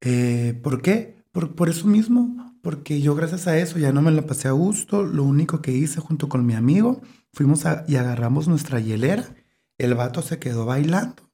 Eh, 0.00 0.58
¿Por 0.62 0.80
qué? 0.80 1.22
Por, 1.32 1.56
por 1.56 1.68
eso 1.68 1.88
mismo, 1.88 2.54
porque 2.62 3.00
yo 3.00 3.16
gracias 3.16 3.48
a 3.48 3.58
eso 3.58 3.80
ya 3.80 3.92
no 3.92 4.00
me 4.00 4.12
la 4.12 4.26
pasé 4.26 4.46
a 4.46 4.52
gusto. 4.52 5.02
Lo 5.02 5.24
único 5.24 5.60
que 5.60 5.72
hice 5.72 6.00
junto 6.00 6.28
con 6.28 6.46
mi 6.46 6.54
amigo, 6.54 7.02
fuimos 7.32 7.64
y 7.88 7.96
agarramos 7.96 8.46
nuestra 8.46 8.78
hielera. 8.78 9.34
El 9.76 9.94
vato 9.94 10.22
se 10.22 10.38
quedó 10.38 10.66
bailando. 10.66 11.30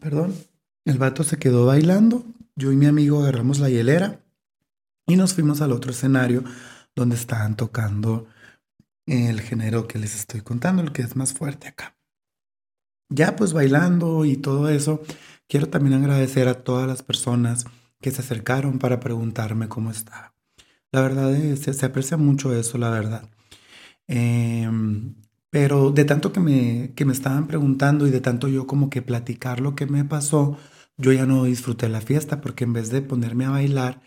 Perdón. 0.00 0.34
El 0.84 0.98
vato 0.98 1.22
se 1.22 1.38
quedó 1.38 1.64
bailando. 1.64 2.26
Yo 2.56 2.72
y 2.72 2.76
mi 2.76 2.86
amigo 2.86 3.20
agarramos 3.22 3.60
la 3.60 3.70
hielera 3.70 4.21
y 5.06 5.16
nos 5.16 5.34
fuimos 5.34 5.60
al 5.60 5.72
otro 5.72 5.90
escenario 5.90 6.44
donde 6.94 7.16
estaban 7.16 7.56
tocando 7.56 8.26
el 9.06 9.40
género 9.40 9.88
que 9.88 9.98
les 9.98 10.14
estoy 10.14 10.42
contando, 10.42 10.82
el 10.82 10.92
que 10.92 11.02
es 11.02 11.16
más 11.16 11.32
fuerte 11.32 11.68
acá. 11.68 11.96
Ya 13.08 13.36
pues 13.36 13.52
bailando 13.52 14.24
y 14.24 14.36
todo 14.36 14.70
eso, 14.70 15.02
quiero 15.48 15.68
también 15.68 15.94
agradecer 15.94 16.48
a 16.48 16.62
todas 16.64 16.86
las 16.86 17.02
personas 17.02 17.66
que 18.00 18.10
se 18.10 18.22
acercaron 18.22 18.78
para 18.78 19.00
preguntarme 19.00 19.68
cómo 19.68 19.90
estaba. 19.90 20.34
La 20.92 21.00
verdad 21.00 21.34
es, 21.34 21.60
se, 21.60 21.86
aprecia 21.86 22.16
mucho 22.16 22.54
eso, 22.54 22.78
la 22.78 22.90
verdad. 22.90 23.28
Em, 24.06 25.14
pero 25.50 25.90
de 25.90 26.04
tanto 26.04 26.32
que 26.32 26.40
me, 26.40 26.92
que 26.94 27.04
me 27.04 27.12
estaban 27.12 27.46
preguntando 27.46 28.06
y 28.06 28.10
de 28.10 28.20
tanto 28.20 28.48
yo 28.48 28.66
como 28.66 28.90
que 28.90 29.02
platicar 29.02 29.60
lo 29.60 29.74
que 29.74 29.86
me 29.86 30.04
pasó, 30.04 30.58
yo 30.96 31.12
ya 31.12 31.26
no 31.26 31.44
disfruté 31.44 31.88
la 31.88 32.00
fiesta 32.00 32.40
porque 32.40 32.64
en 32.64 32.72
vez 32.72 32.90
de 32.90 33.02
ponerme 33.02 33.46
a 33.46 33.50
bailar, 33.50 34.02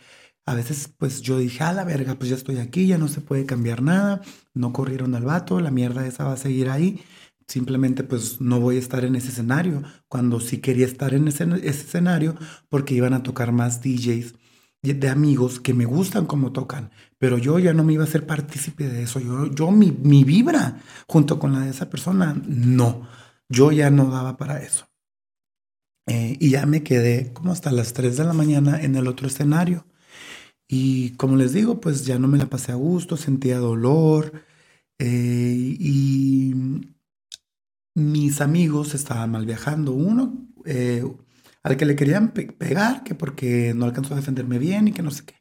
a 0.46 0.54
veces 0.54 0.94
pues 0.98 1.22
yo 1.22 1.38
dije, 1.38 1.64
a 1.64 1.74
la 1.74 1.84
verga, 1.84 2.16
pues 2.16 2.30
ya 2.30 2.36
estoy 2.36 2.58
aquí, 2.60 2.88
ya 2.88 2.98
no 2.98 3.08
se 3.08 3.22
puede 3.22 3.46
cambiar 3.46 3.82
nada, 3.82 4.22
no 4.54 4.74
corrieron 4.74 5.16
al 5.16 5.24
vato, 5.24 5.60
la 5.60 5.72
mierda 5.72 6.06
esa 6.06 6.24
va 6.26 6.34
a 6.34 6.38
seguir 6.38 6.70
ahí 6.70 7.02
simplemente 7.48 8.04
pues 8.04 8.42
no 8.42 8.60
voy 8.60 8.78
a 8.78 8.80
estar 8.80 9.06
en 9.06 9.16
ese 9.16 9.30
escenario, 9.30 9.84
cuando 10.08 10.40
sí 10.40 10.60
quería 10.60 10.86
estar 10.86 11.14
en 11.14 11.28
ese, 11.28 11.48
escenario 11.64 12.36
porque 12.70 12.96
iban 12.96 13.14
a 13.14 13.24
tocar 13.24 13.52
más 13.52 13.82
DJs 13.82 14.36
de 14.82 15.10
amigos 15.10 15.60
que 15.60 15.74
me 15.74 15.86
gustan 15.86 16.26
como 16.28 16.52
tocan, 16.52 16.92
pero 17.18 17.38
yo 17.38 17.58
ya 17.58 17.74
no 17.74 17.84
me 17.84 17.94
iba 17.94 18.04
a 18.04 18.08
ser 18.08 18.28
partícipe 18.28 18.88
de 18.88 19.04
eso, 19.04 19.20
yo, 19.20 19.48
yo 19.48 19.72
mi, 19.72 19.92
mi 19.92 20.24
vibra 20.24 20.82
junto 21.08 21.40
con 21.40 21.54
la 21.54 21.62
de 21.62 21.72
esa 21.72 21.90
persona, 21.90 22.40
no, 22.48 23.08
yo 23.50 23.72
ya 23.72 23.90
no 23.90 24.12
daba 24.12 24.38
para 24.38 24.62
eso. 24.62 24.88
Eh, 26.08 26.38
y 26.40 26.52
ya 26.52 26.68
me 26.68 26.84
quedé 26.84 27.34
como 27.34 27.52
hasta 27.52 27.72
las 27.72 27.94
3 27.94 28.16
de 28.18 28.26
la 28.26 28.34
mañana 28.34 28.80
en 28.80 28.96
el 28.96 29.08
otro 29.08 29.28
escenario. 29.28 29.88
Y 30.68 31.12
como 31.12 31.36
les 31.36 31.54
digo, 31.54 31.80
pues 31.80 32.06
ya 32.06 32.20
no 32.20 32.28
me 32.28 32.38
la 32.38 32.48
pasé 32.48 32.72
a 32.72 32.76
gusto, 32.76 33.18
sentía 33.18 33.60
dolor. 33.60 34.44
Eh, 35.00 35.76
y 35.80 36.54
mis 37.96 38.42
amigos 38.42 38.94
estaban 38.94 39.32
mal 39.32 39.46
viajando. 39.46 39.92
Uno 39.94 40.48
eh, 40.66 41.04
al 41.64 41.78
que 41.78 41.86
le 41.86 41.96
querían 41.96 42.32
pegar, 42.32 43.04
que 43.04 43.16
porque 43.16 43.74
no 43.76 43.86
alcanzó 43.86 44.14
a 44.14 44.18
defenderme 44.18 44.60
bien 44.60 44.88
y 44.88 44.92
que 44.92 45.02
no 45.02 45.12
sé 45.12 45.26
qué. 45.26 45.36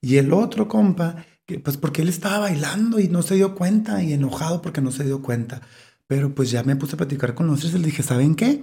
Y 0.00 0.16
el 0.16 0.32
otro 0.32 0.68
compa, 0.68 1.26
pues 1.62 1.76
porque 1.76 2.02
él 2.02 2.08
estaba 2.08 2.40
bailando 2.40 3.00
y 3.00 3.08
no 3.08 3.22
se 3.22 3.34
dio 3.34 3.54
cuenta 3.54 4.02
y 4.02 4.12
enojado 4.12 4.62
porque 4.62 4.80
no 4.80 4.90
se 4.92 5.04
dio 5.04 5.22
cuenta. 5.22 5.62
Pero 6.06 6.34
pues 6.34 6.50
ya 6.50 6.62
me 6.62 6.76
puse 6.76 6.94
a 6.94 6.98
platicar 6.98 7.34
con 7.34 7.46
los 7.46 7.60
tres 7.60 7.74
y 7.74 7.78
le 7.78 7.86
dije, 7.86 8.02
¿saben 8.02 8.36
qué? 8.36 8.62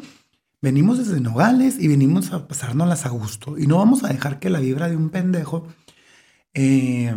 Venimos 0.62 0.97
desde 0.97 1.19
Nogales 1.19 1.78
y 1.80 1.89
venimos 1.89 2.32
a 2.32 2.47
pasárnoslas 2.47 3.06
a 3.06 3.10
gusto. 3.10 3.58
Y 3.58 3.67
no 3.67 3.78
vamos 3.78 4.04
a 4.04 4.08
dejar 4.08 4.39
que 4.39 4.49
la 4.49 4.60
vibra 4.60 4.89
de 4.89 4.95
un 4.95 5.10
pendejo 5.10 5.67
eh, 6.54 7.16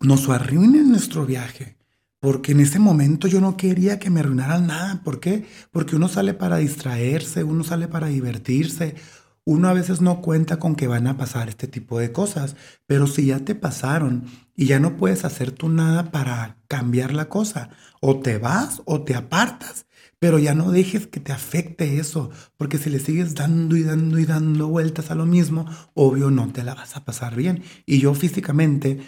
nos 0.00 0.28
arruine 0.28 0.82
nuestro 0.82 1.26
viaje 1.26 1.76
porque 2.20 2.52
en 2.52 2.60
ese 2.60 2.78
momento 2.78 3.28
yo 3.28 3.40
no 3.40 3.56
quería 3.56 3.98
que 3.98 4.10
me 4.10 4.20
arruinaran 4.20 4.66
nada. 4.66 5.00
¿Por 5.04 5.20
qué? 5.20 5.46
Porque 5.70 5.96
uno 5.96 6.08
sale 6.08 6.34
para 6.34 6.56
distraerse, 6.56 7.44
uno 7.44 7.62
sale 7.62 7.88
para 7.88 8.08
divertirse. 8.08 8.96
Uno 9.44 9.68
a 9.68 9.74
veces 9.74 10.00
no 10.00 10.22
cuenta 10.22 10.58
con 10.58 10.74
que 10.74 10.88
van 10.88 11.06
a 11.06 11.16
pasar 11.16 11.48
este 11.48 11.68
tipo 11.68 12.00
de 12.00 12.10
cosas, 12.10 12.56
pero 12.86 13.06
si 13.06 13.26
ya 13.26 13.44
te 13.44 13.54
pasaron 13.54 14.24
y 14.56 14.66
ya 14.66 14.80
no 14.80 14.96
puedes 14.96 15.24
hacer 15.24 15.52
tú 15.52 15.68
nada 15.68 16.10
para 16.10 16.56
cambiar 16.66 17.12
la 17.14 17.28
cosa, 17.28 17.70
o 18.00 18.18
te 18.18 18.38
vas 18.38 18.82
o 18.86 19.02
te 19.02 19.14
apartas, 19.14 19.86
pero 20.18 20.38
ya 20.38 20.54
no 20.54 20.70
dejes 20.70 21.06
que 21.06 21.20
te 21.20 21.32
afecte 21.32 21.98
eso, 21.98 22.30
porque 22.56 22.78
si 22.78 22.90
le 22.90 23.00
sigues 23.00 23.34
dando 23.34 23.76
y 23.76 23.82
dando 23.82 24.18
y 24.18 24.24
dando 24.24 24.68
vueltas 24.68 25.10
a 25.10 25.14
lo 25.14 25.26
mismo, 25.26 25.66
obvio 25.94 26.30
no 26.30 26.52
te 26.52 26.64
la 26.64 26.74
vas 26.74 26.96
a 26.96 27.04
pasar 27.04 27.36
bien. 27.36 27.62
Y 27.84 28.00
yo 28.00 28.14
físicamente, 28.14 29.00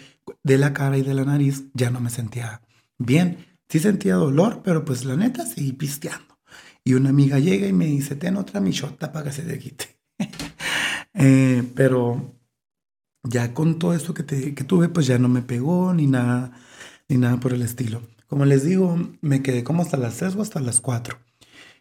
de 0.43 0.57
la 0.57 0.73
cara 0.73 0.97
y 0.97 1.01
de 1.01 1.13
la 1.13 1.25
nariz, 1.25 1.65
ya 1.73 1.89
no 1.89 1.99
me 1.99 2.09
sentía 2.09 2.61
Bien, 2.99 3.37
sí 3.69 3.79
sentía 3.79 4.15
dolor, 4.15 4.61
pero 4.63 4.83
pues 4.83 5.05
la 5.05 5.15
neta 5.15 5.45
seguí 5.45 5.71
pisteando. 5.73 6.37
Y 6.83 6.93
una 6.93 7.09
amiga 7.09 7.39
llega 7.39 7.67
y 7.67 7.73
me 7.73 7.85
dice, 7.85 8.15
ten 8.15 8.35
otra 8.35 8.59
michota 8.59 9.11
para 9.11 9.25
que 9.25 9.31
se 9.31 9.43
te 9.43 9.59
quite. 9.59 9.99
Eh, 11.21 11.63
pero 11.75 12.33
ya 13.23 13.53
con 13.53 13.77
todo 13.79 13.93
esto 13.93 14.13
que, 14.13 14.23
que 14.23 14.63
tuve, 14.63 14.87
pues 14.89 15.07
ya 15.07 15.17
no 15.17 15.27
me 15.27 15.41
pegó 15.41 15.93
ni 15.93 16.07
nada, 16.07 16.53
ni 17.09 17.17
nada 17.17 17.39
por 17.39 17.51
el 17.51 17.61
estilo. 17.63 18.01
Como 18.29 18.45
les 18.45 18.63
digo, 18.63 18.95
me 19.21 19.41
quedé 19.41 19.63
como 19.63 19.81
hasta 19.81 19.97
las 19.97 20.17
3 20.17 20.35
o 20.35 20.43
hasta 20.43 20.59
las 20.59 20.81
4. 20.81 21.17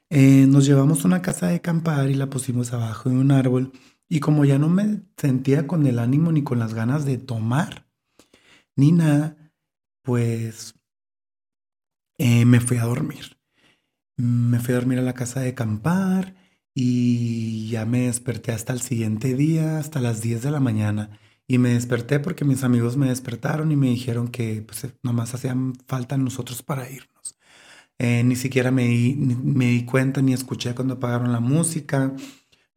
Eh, 0.08 0.46
nos 0.48 0.64
llevamos 0.64 1.04
una 1.04 1.20
casa 1.20 1.48
de 1.48 1.56
acampar 1.56 2.08
y 2.08 2.14
la 2.14 2.30
pusimos 2.30 2.72
abajo 2.72 3.10
de 3.10 3.16
un 3.16 3.30
árbol. 3.30 3.72
Y 4.08 4.20
como 4.20 4.46
ya 4.46 4.58
no 4.58 4.70
me 4.70 5.02
sentía 5.18 5.66
con 5.66 5.86
el 5.86 5.98
ánimo 5.98 6.32
ni 6.32 6.42
con 6.42 6.58
las 6.58 6.72
ganas 6.72 7.04
de 7.04 7.18
tomar, 7.18 7.86
ni 8.76 8.92
nada, 8.92 9.36
pues 10.02 10.74
eh, 12.16 12.46
me 12.46 12.60
fui 12.60 12.78
a 12.78 12.84
dormir. 12.84 13.36
Me 14.16 14.58
fui 14.58 14.72
a 14.72 14.78
dormir 14.78 15.00
a 15.00 15.02
la 15.02 15.12
casa 15.12 15.40
de 15.40 15.50
acampar 15.50 16.34
y 16.74 17.68
ya 17.68 17.84
me 17.84 18.06
desperté 18.06 18.52
hasta 18.52 18.72
el 18.72 18.80
siguiente 18.80 19.34
día, 19.34 19.78
hasta 19.78 20.00
las 20.00 20.22
10 20.22 20.42
de 20.42 20.50
la 20.50 20.60
mañana. 20.60 21.10
Y 21.48 21.58
me 21.58 21.70
desperté 21.70 22.20
porque 22.20 22.44
mis 22.44 22.62
amigos 22.62 22.96
me 22.98 23.08
despertaron 23.08 23.72
y 23.72 23.76
me 23.76 23.88
dijeron 23.88 24.28
que 24.28 24.62
pues, 24.62 24.86
nomás 25.02 25.34
hacían 25.34 25.74
falta 25.86 26.18
nosotros 26.18 26.62
para 26.62 26.90
irnos. 26.90 27.38
Eh, 27.98 28.22
ni 28.22 28.36
siquiera 28.36 28.70
me 28.70 28.86
di, 28.86 29.14
me 29.16 29.66
di 29.66 29.84
cuenta 29.84 30.22
ni 30.22 30.34
escuché 30.34 30.74
cuando 30.74 30.94
apagaron 30.94 31.32
la 31.32 31.40
música. 31.40 32.14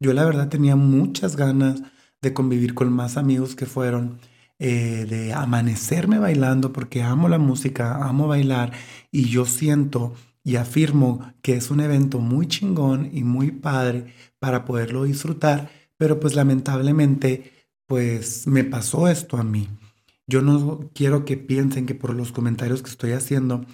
Yo 0.00 0.14
la 0.14 0.24
verdad 0.24 0.48
tenía 0.48 0.74
muchas 0.74 1.36
ganas 1.36 1.82
de 2.22 2.32
convivir 2.32 2.74
con 2.74 2.92
más 2.92 3.16
amigos 3.18 3.54
que 3.54 3.66
fueron 3.66 4.18
eh, 4.58 5.06
de 5.08 5.32
amanecerme 5.32 6.18
bailando 6.18 6.72
porque 6.72 7.02
amo 7.02 7.28
la 7.28 7.38
música, 7.38 7.96
amo 8.06 8.28
bailar 8.28 8.72
y 9.10 9.28
yo 9.28 9.44
siento 9.44 10.14
y 10.44 10.56
afirmo 10.56 11.32
que 11.42 11.54
es 11.54 11.70
un 11.70 11.80
evento 11.80 12.20
muy 12.20 12.46
chingón 12.46 13.10
y 13.12 13.24
muy 13.24 13.50
padre 13.50 14.14
para 14.38 14.64
poderlo 14.64 15.04
disfrutar, 15.04 15.70
pero 15.96 16.20
pues 16.20 16.34
lamentablemente 16.34 17.61
pues 17.92 18.46
me 18.46 18.64
pasó 18.64 19.06
esto 19.06 19.36
a 19.36 19.44
mí. 19.44 19.68
Yo 20.26 20.40
no 20.40 20.88
quiero 20.94 21.26
que 21.26 21.36
piensen 21.36 21.84
que 21.84 21.94
por 21.94 22.14
los 22.14 22.32
comentarios 22.32 22.80
que 22.80 22.88
estoy 22.88 23.12
haciendo, 23.12 23.66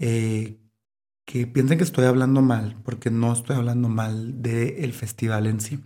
eh, 0.00 0.58
que 1.24 1.46
piensen 1.46 1.78
que 1.78 1.84
estoy 1.84 2.06
hablando 2.06 2.42
mal, 2.42 2.80
porque 2.82 3.12
no 3.12 3.32
estoy 3.32 3.54
hablando 3.54 3.88
mal 3.88 4.42
del 4.42 4.92
festival 4.92 5.46
en 5.46 5.60
sí. 5.60 5.78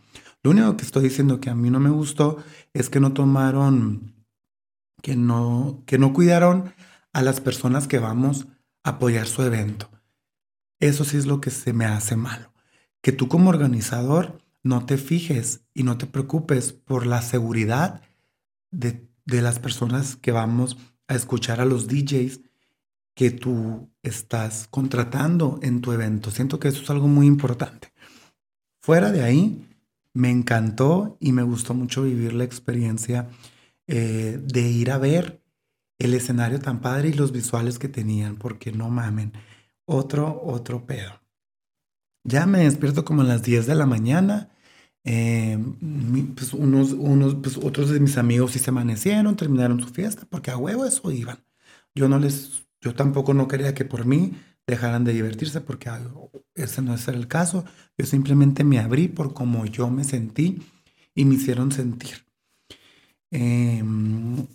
Lo 0.43 0.53
único 0.53 0.79
que 0.79 0.85
estoy 0.87 1.03
diciendo 1.03 1.41
que 1.41 1.51
a 1.51 1.55
mí 1.55 1.69
no 1.69 1.79
me 1.79 1.91
gustó 1.91 2.39
es 2.73 2.89
que 2.89 3.01
no 3.01 3.13
tomaron 3.13 4.15
que 5.03 5.15
no, 5.15 5.83
que 5.85 5.99
no 5.99 6.15
cuidaron 6.15 6.73
a 7.13 7.21
las 7.21 7.43
personas 7.43 7.87
que 7.87 7.99
vamos 7.99 8.47
a 8.83 8.93
apoyar 8.93 9.27
su 9.27 9.43
evento. 9.43 9.91
Eso 10.81 11.05
sí 11.05 11.19
es 11.19 11.27
lo 11.27 11.43
que 11.43 11.51
se 11.51 11.75
me 11.75 11.85
hace 11.85 12.17
malo. 12.17 12.51
Que 13.03 13.13
tú 13.13 13.29
como 13.29 13.51
organizador 13.51 14.43
no 14.65 14.87
te 14.87 14.97
fijes 14.99 15.61
y 15.73 15.85
no 15.85 15.97
te 15.97 16.07
preocupes 16.07 16.73
por 16.73 17.07
la 17.07 17.23
seguridad 17.23 18.03
de, 18.73 19.07
de 19.25 19.43
las 19.43 19.61
personas 19.61 20.17
que 20.17 20.33
vamos 20.33 20.77
a 21.07 21.15
escuchar 21.15 21.61
a 21.61 21.65
los 21.65 21.87
DJs 21.87 22.41
que 23.15 23.31
tú 23.31 23.89
estás 24.03 24.67
contratando 24.69 25.61
en 25.63 25.81
tu 25.81 25.93
evento. 25.93 26.31
Siento 26.33 26.59
que 26.59 26.69
eso 26.69 26.83
es 26.83 26.91
algo 26.91 27.07
muy 27.07 27.27
importante. 27.27 27.93
Fuera 28.81 29.13
de 29.13 29.23
ahí, 29.23 29.69
me 30.13 30.31
encantó 30.31 31.17
y 31.21 31.33
me 31.33 31.43
gustó 31.43 31.75
mucho 31.75 32.03
vivir 32.03 32.33
la 32.33 32.45
experiencia 32.45 33.29
eh, 33.87 34.41
de 34.43 34.61
ir 34.63 34.91
a 34.91 34.99
ver 34.99 35.43
el 35.99 36.15
escenario 36.15 36.59
tan 36.59 36.81
padre 36.81 37.09
y 37.09 37.13
los 37.13 37.33
visuales 37.33 37.79
que 37.79 37.89
tenían, 37.89 38.37
porque 38.37 38.73
no 38.73 38.91
mamen, 38.91 39.33
otro, 39.85 40.43
otro 40.45 40.87
pedo. 40.87 41.24
Ya 42.25 42.47
me 42.47 42.61
despierto 42.61 43.05
como 43.05 43.23
a 43.23 43.25
las 43.25 43.43
10 43.43 43.67
de 43.67 43.75
la 43.75 43.87
mañana. 43.87 44.51
Eh, 45.05 45.59
pues 46.35 46.55
unos, 46.55 46.93
unos, 46.93 47.35
pues 47.37 47.59
otros 47.59 47.91
de 47.91 48.01
mis 48.01 48.17
amigos 48.17 48.53
sí 48.53 48.59
se 48.59 48.71
amanecieron, 48.71 49.37
terminaron 49.37 49.81
su 49.81 49.89
fiesta, 49.89 50.27
porque 50.31 50.51
a 50.51 50.57
huevo 50.57 50.87
eso 50.87 51.11
iban. 51.11 51.45
Yo 51.95 52.09
no 52.09 52.19
les, 52.19 52.67
yo 52.81 52.95
tampoco 52.95 53.35
no 53.35 53.47
quería 53.49 53.75
que 53.75 53.85
por 53.85 54.07
mí 54.07 54.33
dejaran 54.67 55.05
de 55.05 55.13
divertirse, 55.13 55.61
porque 55.61 55.91
ese 56.55 56.81
no 56.83 56.95
es 56.95 57.09
el 57.09 57.29
caso. 57.29 57.65
Yo 57.99 58.07
simplemente 58.07 58.65
me 58.65 58.79
abrí 58.79 59.09
por 59.09 59.35
cómo 59.35 59.67
yo 59.67 59.91
me 59.91 60.05
sentí 60.05 60.63
y 61.15 61.25
me 61.27 61.35
hicieron 61.35 61.71
sentir. 61.73 62.25
Em, 63.31 64.47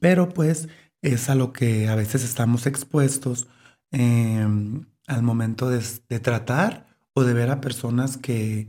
pero 0.00 0.28
pues 0.28 0.68
es 1.02 1.28
a 1.30 1.34
lo 1.34 1.52
que 1.52 1.88
a 1.88 1.94
veces 1.94 2.24
estamos 2.24 2.66
expuestos 2.66 3.48
em, 3.92 4.86
al 5.06 5.22
momento 5.22 5.68
de, 5.70 5.80
tratar 6.20 6.86
o 7.12 7.24
de 7.24 7.34
ver 7.34 7.50
a 7.50 7.60
personas 7.60 8.16
que, 8.16 8.68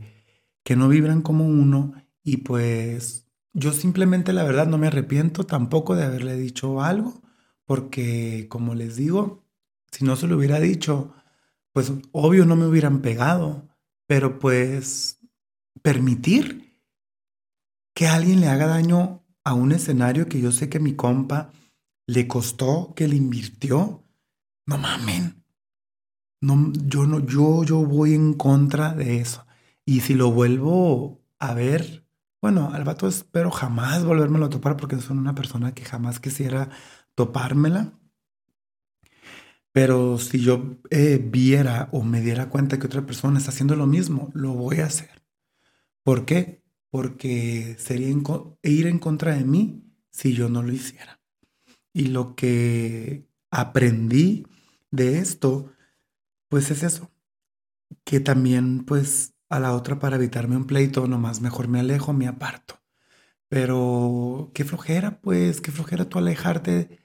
que 0.64 0.76
no 0.76 0.88
vibran 0.88 1.22
como 1.22 1.46
uno 1.46 1.94
y 2.22 2.38
pues 2.38 3.26
yo 3.52 3.72
simplemente 3.72 4.32
la 4.32 4.44
verdad 4.44 4.66
no 4.66 4.78
me 4.78 4.88
arrepiento 4.88 5.44
tampoco 5.44 5.96
de 5.96 6.04
haberle 6.04 6.36
dicho 6.36 6.82
algo 6.82 7.22
porque 7.64 8.46
como 8.48 8.74
les 8.74 8.96
digo, 8.96 9.44
si 9.90 10.04
no 10.04 10.16
se 10.16 10.26
lo 10.26 10.36
hubiera 10.36 10.60
dicho, 10.60 11.14
pues 11.72 11.92
obvio 12.12 12.46
no 12.46 12.56
me 12.56 12.66
hubieran 12.66 13.02
pegado, 13.02 13.68
pero 14.06 14.38
pues 14.38 15.20
permitir 15.82 16.80
que 17.94 18.06
alguien 18.06 18.40
le 18.40 18.48
haga 18.48 18.66
daño 18.66 19.24
a 19.42 19.54
un 19.54 19.72
escenario 19.72 20.28
que 20.28 20.40
yo 20.40 20.52
sé 20.52 20.68
que 20.68 20.80
mi 20.80 20.94
compa 20.94 21.50
le 22.06 22.28
costó, 22.28 22.94
que 22.94 23.08
le 23.08 23.16
invirtió, 23.16 24.04
no 24.66 24.78
mamen. 24.78 25.45
No, 26.40 26.72
yo 26.74 27.06
no, 27.06 27.20
yo, 27.26 27.64
yo 27.64 27.78
voy 27.84 28.14
en 28.14 28.34
contra 28.34 28.94
de 28.94 29.18
eso. 29.20 29.46
Y 29.84 30.00
si 30.00 30.14
lo 30.14 30.30
vuelvo 30.32 31.22
a 31.38 31.54
ver, 31.54 32.06
bueno, 32.42 32.70
al 32.72 32.84
vato 32.84 33.08
espero 33.08 33.50
jamás 33.50 34.04
volvérmelo 34.04 34.46
a 34.46 34.50
topar 34.50 34.76
porque 34.76 34.98
soy 35.00 35.16
una 35.16 35.34
persona 35.34 35.74
que 35.74 35.84
jamás 35.84 36.20
quisiera 36.20 36.70
topármela. 37.14 37.98
Pero 39.72 40.18
si 40.18 40.40
yo 40.40 40.78
eh, 40.90 41.18
viera 41.22 41.88
o 41.92 42.02
me 42.02 42.20
diera 42.22 42.48
cuenta 42.48 42.78
que 42.78 42.86
otra 42.86 43.04
persona 43.04 43.38
está 43.38 43.50
haciendo 43.50 43.76
lo 43.76 43.86
mismo, 43.86 44.30
lo 44.34 44.52
voy 44.54 44.80
a 44.80 44.86
hacer. 44.86 45.10
¿Por 46.02 46.24
qué? 46.24 46.62
Porque 46.90 47.76
sería 47.78 48.08
ir 48.62 48.86
en 48.86 48.98
contra 48.98 49.34
de 49.36 49.44
mí 49.44 49.84
si 50.10 50.32
yo 50.34 50.48
no 50.48 50.62
lo 50.62 50.72
hiciera. 50.72 51.20
Y 51.92 52.06
lo 52.06 52.36
que 52.36 53.28
aprendí 53.50 54.46
de 54.90 55.18
esto, 55.18 55.72
pues 56.48 56.70
es 56.70 56.82
eso, 56.82 57.10
que 58.04 58.20
también 58.20 58.84
pues 58.84 59.34
a 59.48 59.60
la 59.60 59.74
otra 59.74 59.98
para 59.98 60.16
evitarme 60.16 60.56
un 60.56 60.66
pleito, 60.66 61.06
nomás 61.06 61.40
mejor 61.40 61.68
me 61.68 61.80
alejo, 61.80 62.12
me 62.12 62.26
aparto. 62.26 62.80
Pero 63.48 64.50
qué 64.54 64.64
flojera, 64.64 65.20
pues, 65.20 65.60
qué 65.60 65.70
flojera 65.72 66.08
tú 66.08 66.18
alejarte 66.18 66.98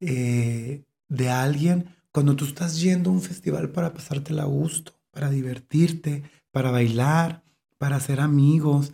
eh, 0.00 0.84
de 1.08 1.30
alguien 1.30 1.94
cuando 2.12 2.36
tú 2.36 2.44
estás 2.46 2.80
yendo 2.80 3.10
a 3.10 3.12
un 3.12 3.22
festival 3.22 3.70
para 3.70 3.94
pasártela 3.94 4.42
a 4.42 4.46
gusto, 4.46 4.94
para 5.10 5.30
divertirte, 5.30 6.24
para 6.50 6.70
bailar, 6.70 7.44
para 7.78 7.96
hacer 7.96 8.20
amigos. 8.20 8.92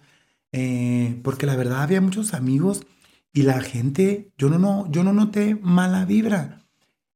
Eh, 0.52 1.20
porque 1.24 1.46
la 1.46 1.56
verdad 1.56 1.82
había 1.82 2.00
muchos 2.00 2.34
amigos 2.34 2.86
y 3.32 3.42
la 3.42 3.60
gente, 3.62 4.32
yo 4.36 4.48
no, 4.50 4.90
yo 4.90 5.04
no 5.04 5.12
noté 5.12 5.54
mala 5.54 6.04
vibra 6.04 6.59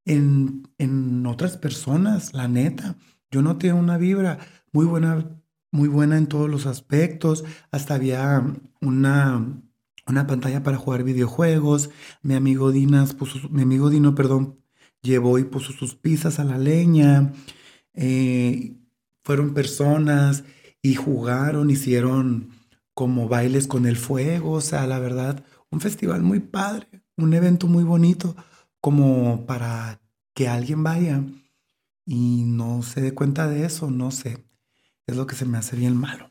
en, 0.05 0.69
en 0.79 1.27
otras 1.27 1.57
personas, 1.57 2.35
la 2.35 2.49
neta. 2.49 2.97
Yo 3.31 3.43
noté 3.43 3.73
una 3.73 3.99
vibra 3.99 4.39
muy 4.73 4.87
buena, 4.87 5.41
muy 5.71 5.89
buena 5.89 6.19
en 6.19 6.27
todos 6.27 6.49
los 6.49 6.67
aspectos. 6.67 7.45
Hasta 7.71 7.95
había 7.95 8.45
una, 8.81 9.61
una 10.07 10.27
pantalla 10.27 10.63
para 10.63 10.77
jugar 10.77 11.05
videojuegos. 11.05 11.91
Mi 12.23 12.35
amigo 12.35 12.71
Dinas 12.71 13.15
puso, 13.15 13.49
mi 13.51 13.63
amigo 13.63 13.91
Dino, 13.91 14.15
perdón, 14.15 14.61
llevó 15.03 15.39
y 15.39 15.45
puso 15.45 15.73
sus 15.73 15.95
pizzas 15.95 16.39
a 16.39 16.45
la 16.45 16.59
leña. 16.59 17.33
Eh, 17.93 18.77
fueron 19.23 19.55
personas 19.55 20.45
y 20.83 20.95
jugaron, 20.95 21.71
hicieron 21.71 22.51
como 22.93 23.29
bailes 23.29 23.67
con 23.67 23.87
el 23.87 23.97
fuego. 23.97 24.53
O 24.53 24.61
sea, 24.61 24.87
la 24.87 24.99
verdad, 24.99 25.45
un 25.71 25.81
festival 25.81 26.23
muy 26.23 26.41
padre, 26.41 26.87
un 27.17 27.35
evento 27.35 27.67
muy 27.67 27.85
bonito, 27.85 28.37
como 28.85 29.47
para 29.47 30.03
que 30.35 30.47
alguien 30.47 30.85
vaya 30.85 31.25
y 32.05 32.43
no 32.45 32.83
se 32.83 33.01
dé 33.01 33.15
cuenta 33.15 33.49
de 33.49 33.65
eso, 33.65 33.91
no 33.91 34.11
sé. 34.11 34.45
Es 35.07 35.17
lo 35.17 35.27
que 35.27 35.37
se 35.37 35.47
me 35.47 35.57
hace 35.57 35.75
bien 35.75 35.97
malo. 35.97 36.31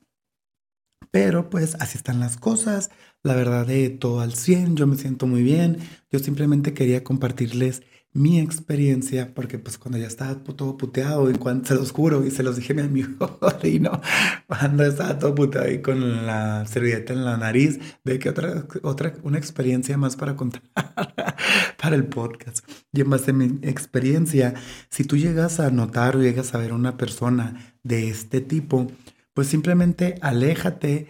Pero 1.10 1.50
pues 1.50 1.74
así 1.80 1.98
están 1.98 2.20
las 2.20 2.38
cosas, 2.38 2.92
la 3.24 3.34
verdad 3.34 3.66
de 3.66 3.90
todo 3.90 4.20
al 4.20 4.36
100, 4.36 4.76
yo 4.76 4.86
me 4.86 4.98
siento 4.98 5.26
muy 5.26 5.42
bien, 5.42 5.80
yo 6.12 6.20
simplemente 6.20 6.76
quería 6.76 7.04
compartirles 7.04 7.82
mi 8.14 8.40
experiencia, 8.40 9.34
porque 9.34 9.58
pues 9.58 9.80
cuando 9.80 9.98
ya 9.98 10.06
estaba 10.06 10.36
todo 10.36 10.78
puteado, 10.78 11.32
y 11.32 11.34
cuando 11.34 11.68
se 11.68 11.74
los 11.74 11.92
juro, 11.92 12.24
y 12.24 12.30
se 12.32 12.44
los 12.44 12.56
dije 12.56 12.74
a 12.74 12.76
mi 12.76 12.82
amigo 12.84 13.40
no 13.82 14.02
cuando 14.48 14.86
estaba 14.86 15.18
todo 15.18 15.34
puteado 15.34 15.72
y 15.72 15.82
con 15.82 16.26
la 16.28 16.66
servilleta 16.68 17.14
en 17.14 17.26
la 17.26 17.38
nariz, 17.38 17.80
de 18.04 18.20
que 18.20 18.30
otra, 18.30 18.68
otra, 18.84 19.16
una 19.24 19.40
experiencia 19.40 19.98
más 19.98 20.16
para 20.16 20.36
contar 20.36 20.62
para 21.82 21.96
el 21.96 22.06
podcast. 22.06 22.68
Y 22.92 23.02
en 23.02 23.10
base 23.10 23.32
a 23.32 23.34
mi 23.34 23.60
experiencia, 23.64 24.54
si 24.90 25.04
tú 25.06 25.18
llegas 25.18 25.60
a 25.60 25.72
notar 25.72 26.16
o 26.16 26.22
llegas 26.22 26.54
a 26.54 26.60
ver 26.60 26.74
una 26.74 26.98
persona 26.98 27.76
de 27.82 28.10
este 28.10 28.42
tipo, 28.42 28.88
pues 29.34 29.48
simplemente 29.48 30.16
aléjate, 30.22 31.10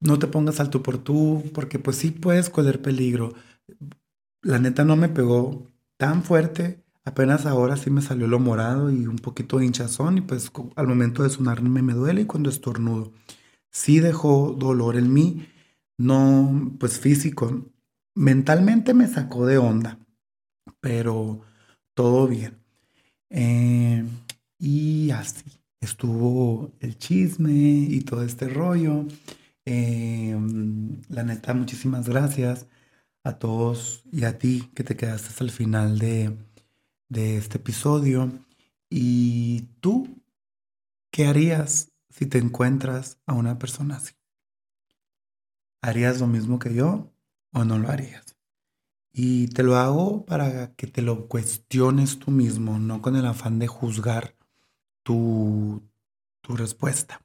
no 0.00 0.18
te 0.20 0.28
pongas 0.28 0.60
al 0.60 0.70
tú 0.70 0.82
por 0.82 0.98
tú, 0.98 1.42
porque 1.52 1.80
pues 1.80 1.96
sí 1.96 2.10
puedes 2.12 2.48
correr 2.48 2.80
peligro. 2.80 3.34
La 4.42 4.58
neta 4.58 4.84
no 4.84 4.94
me 4.94 5.08
pegó 5.08 5.73
tan 5.96 6.22
fuerte, 6.22 6.82
apenas 7.04 7.46
ahora 7.46 7.76
sí 7.76 7.90
me 7.90 8.02
salió 8.02 8.26
lo 8.26 8.38
morado 8.40 8.90
y 8.90 9.06
un 9.06 9.16
poquito 9.16 9.58
de 9.58 9.66
hinchazón 9.66 10.18
y 10.18 10.20
pues 10.22 10.50
al 10.76 10.86
momento 10.86 11.22
de 11.22 11.30
sonarme 11.30 11.82
me 11.82 11.94
duele 11.94 12.22
y 12.22 12.26
cuando 12.26 12.50
estornudo. 12.50 13.12
Sí 13.70 14.00
dejó 14.00 14.54
dolor 14.58 14.96
en 14.96 15.12
mí, 15.12 15.48
no 15.98 16.72
pues 16.78 16.98
físico, 16.98 17.66
mentalmente 18.14 18.94
me 18.94 19.08
sacó 19.08 19.46
de 19.46 19.58
onda, 19.58 19.98
pero 20.80 21.40
todo 21.94 22.28
bien. 22.28 22.58
Eh, 23.30 24.04
y 24.58 25.10
así 25.10 25.44
estuvo 25.80 26.72
el 26.80 26.98
chisme 26.98 27.52
y 27.52 28.00
todo 28.02 28.22
este 28.24 28.48
rollo. 28.48 29.06
Em, 29.64 31.00
la 31.08 31.24
neta, 31.24 31.54
muchísimas 31.54 32.08
gracias 32.08 32.66
a 33.24 33.38
todos 33.38 34.04
y 34.12 34.24
a 34.24 34.38
ti 34.38 34.70
que 34.74 34.84
te 34.84 34.96
quedaste 34.96 35.28
hasta 35.28 35.44
el 35.44 35.50
final 35.50 35.98
de, 35.98 36.36
de 37.08 37.36
este 37.38 37.58
episodio. 37.58 38.30
¿Y 38.90 39.62
tú 39.80 40.22
qué 41.10 41.26
harías 41.26 41.90
si 42.10 42.26
te 42.26 42.38
encuentras 42.38 43.18
a 43.26 43.32
una 43.32 43.58
persona 43.58 43.96
así? 43.96 44.14
¿Harías 45.80 46.20
lo 46.20 46.26
mismo 46.26 46.58
que 46.58 46.74
yo 46.74 47.12
o 47.52 47.64
no 47.64 47.78
lo 47.78 47.88
harías? 47.88 48.36
Y 49.12 49.48
te 49.48 49.62
lo 49.62 49.76
hago 49.76 50.26
para 50.26 50.74
que 50.74 50.86
te 50.86 51.00
lo 51.00 51.28
cuestiones 51.28 52.18
tú 52.18 52.30
mismo, 52.30 52.78
no 52.78 53.00
con 53.00 53.16
el 53.16 53.26
afán 53.26 53.58
de 53.58 53.68
juzgar 53.68 54.36
tu, 55.02 55.82
respuesta. 56.42 57.24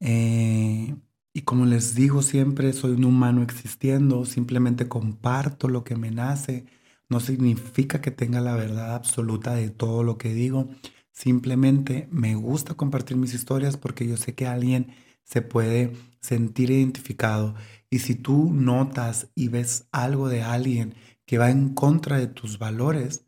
Eh, 0.00 0.96
y 1.36 1.42
como 1.42 1.66
les 1.66 1.94
digo 1.94 2.22
siempre, 2.22 2.72
soy 2.72 2.92
un 2.92 3.04
humano 3.04 3.42
existiendo, 3.42 4.24
simplemente 4.24 4.88
comparto 4.88 5.68
lo 5.68 5.84
que 5.84 5.94
me 5.94 6.10
nace. 6.10 6.64
No 7.10 7.20
significa 7.20 8.00
que 8.00 8.10
tenga 8.10 8.40
la 8.40 8.54
verdad 8.54 8.94
absoluta 8.94 9.54
de 9.54 9.68
todo 9.68 10.02
lo 10.02 10.16
que 10.16 10.32
digo. 10.32 10.70
Simplemente 11.12 12.08
me 12.10 12.36
gusta 12.36 12.72
compartir 12.72 13.18
mis 13.18 13.34
historias 13.34 13.76
porque 13.76 14.08
yo 14.08 14.16
sé 14.16 14.34
que 14.34 14.46
alguien 14.46 14.94
se 15.24 15.42
puede 15.42 15.92
sentir 16.20 16.70
identificado. 16.70 17.54
Y 17.90 17.98
si 17.98 18.14
tú 18.14 18.50
notas 18.50 19.28
y 19.34 19.48
ves 19.48 19.88
algo 19.92 20.30
de 20.30 20.42
alguien 20.42 20.94
que 21.26 21.36
va 21.36 21.50
en 21.50 21.74
contra 21.74 22.16
de 22.16 22.28
tus 22.28 22.58
valores, 22.58 23.26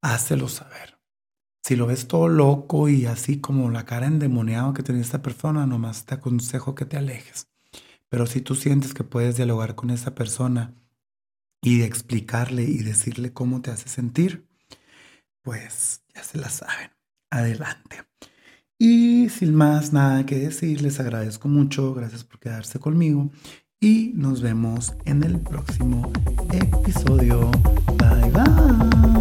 hácelo 0.00 0.48
saber. 0.48 1.01
Si 1.62 1.76
lo 1.76 1.86
ves 1.86 2.08
todo 2.08 2.28
loco 2.28 2.88
y 2.88 3.06
así 3.06 3.40
como 3.40 3.70
la 3.70 3.84
cara 3.84 4.06
endemoniada 4.06 4.74
que 4.74 4.82
tiene 4.82 5.00
esta 5.00 5.22
persona, 5.22 5.64
nomás 5.66 6.04
te 6.06 6.14
aconsejo 6.14 6.74
que 6.74 6.84
te 6.84 6.96
alejes. 6.96 7.48
Pero 8.08 8.26
si 8.26 8.40
tú 8.40 8.54
sientes 8.54 8.94
que 8.94 9.04
puedes 9.04 9.36
dialogar 9.36 9.74
con 9.74 9.90
esa 9.90 10.14
persona 10.14 10.74
y 11.62 11.82
explicarle 11.82 12.64
y 12.64 12.78
decirle 12.78 13.32
cómo 13.32 13.62
te 13.62 13.70
hace 13.70 13.88
sentir, 13.88 14.46
pues 15.42 16.02
ya 16.14 16.24
se 16.24 16.38
la 16.38 16.50
saben. 16.50 16.90
Adelante. 17.30 18.04
Y 18.76 19.28
sin 19.28 19.54
más 19.54 19.92
nada 19.92 20.26
que 20.26 20.36
decir, 20.38 20.82
les 20.82 20.98
agradezco 20.98 21.46
mucho. 21.48 21.94
Gracias 21.94 22.24
por 22.24 22.40
quedarse 22.40 22.80
conmigo. 22.80 23.30
y 23.82 24.12
nos 24.14 24.40
vemos 24.40 24.94
en 25.06 25.24
el 25.24 25.40
próximo 25.40 26.12
episodio. 26.52 27.50
Bye 27.98 28.30
bye. 28.30 29.11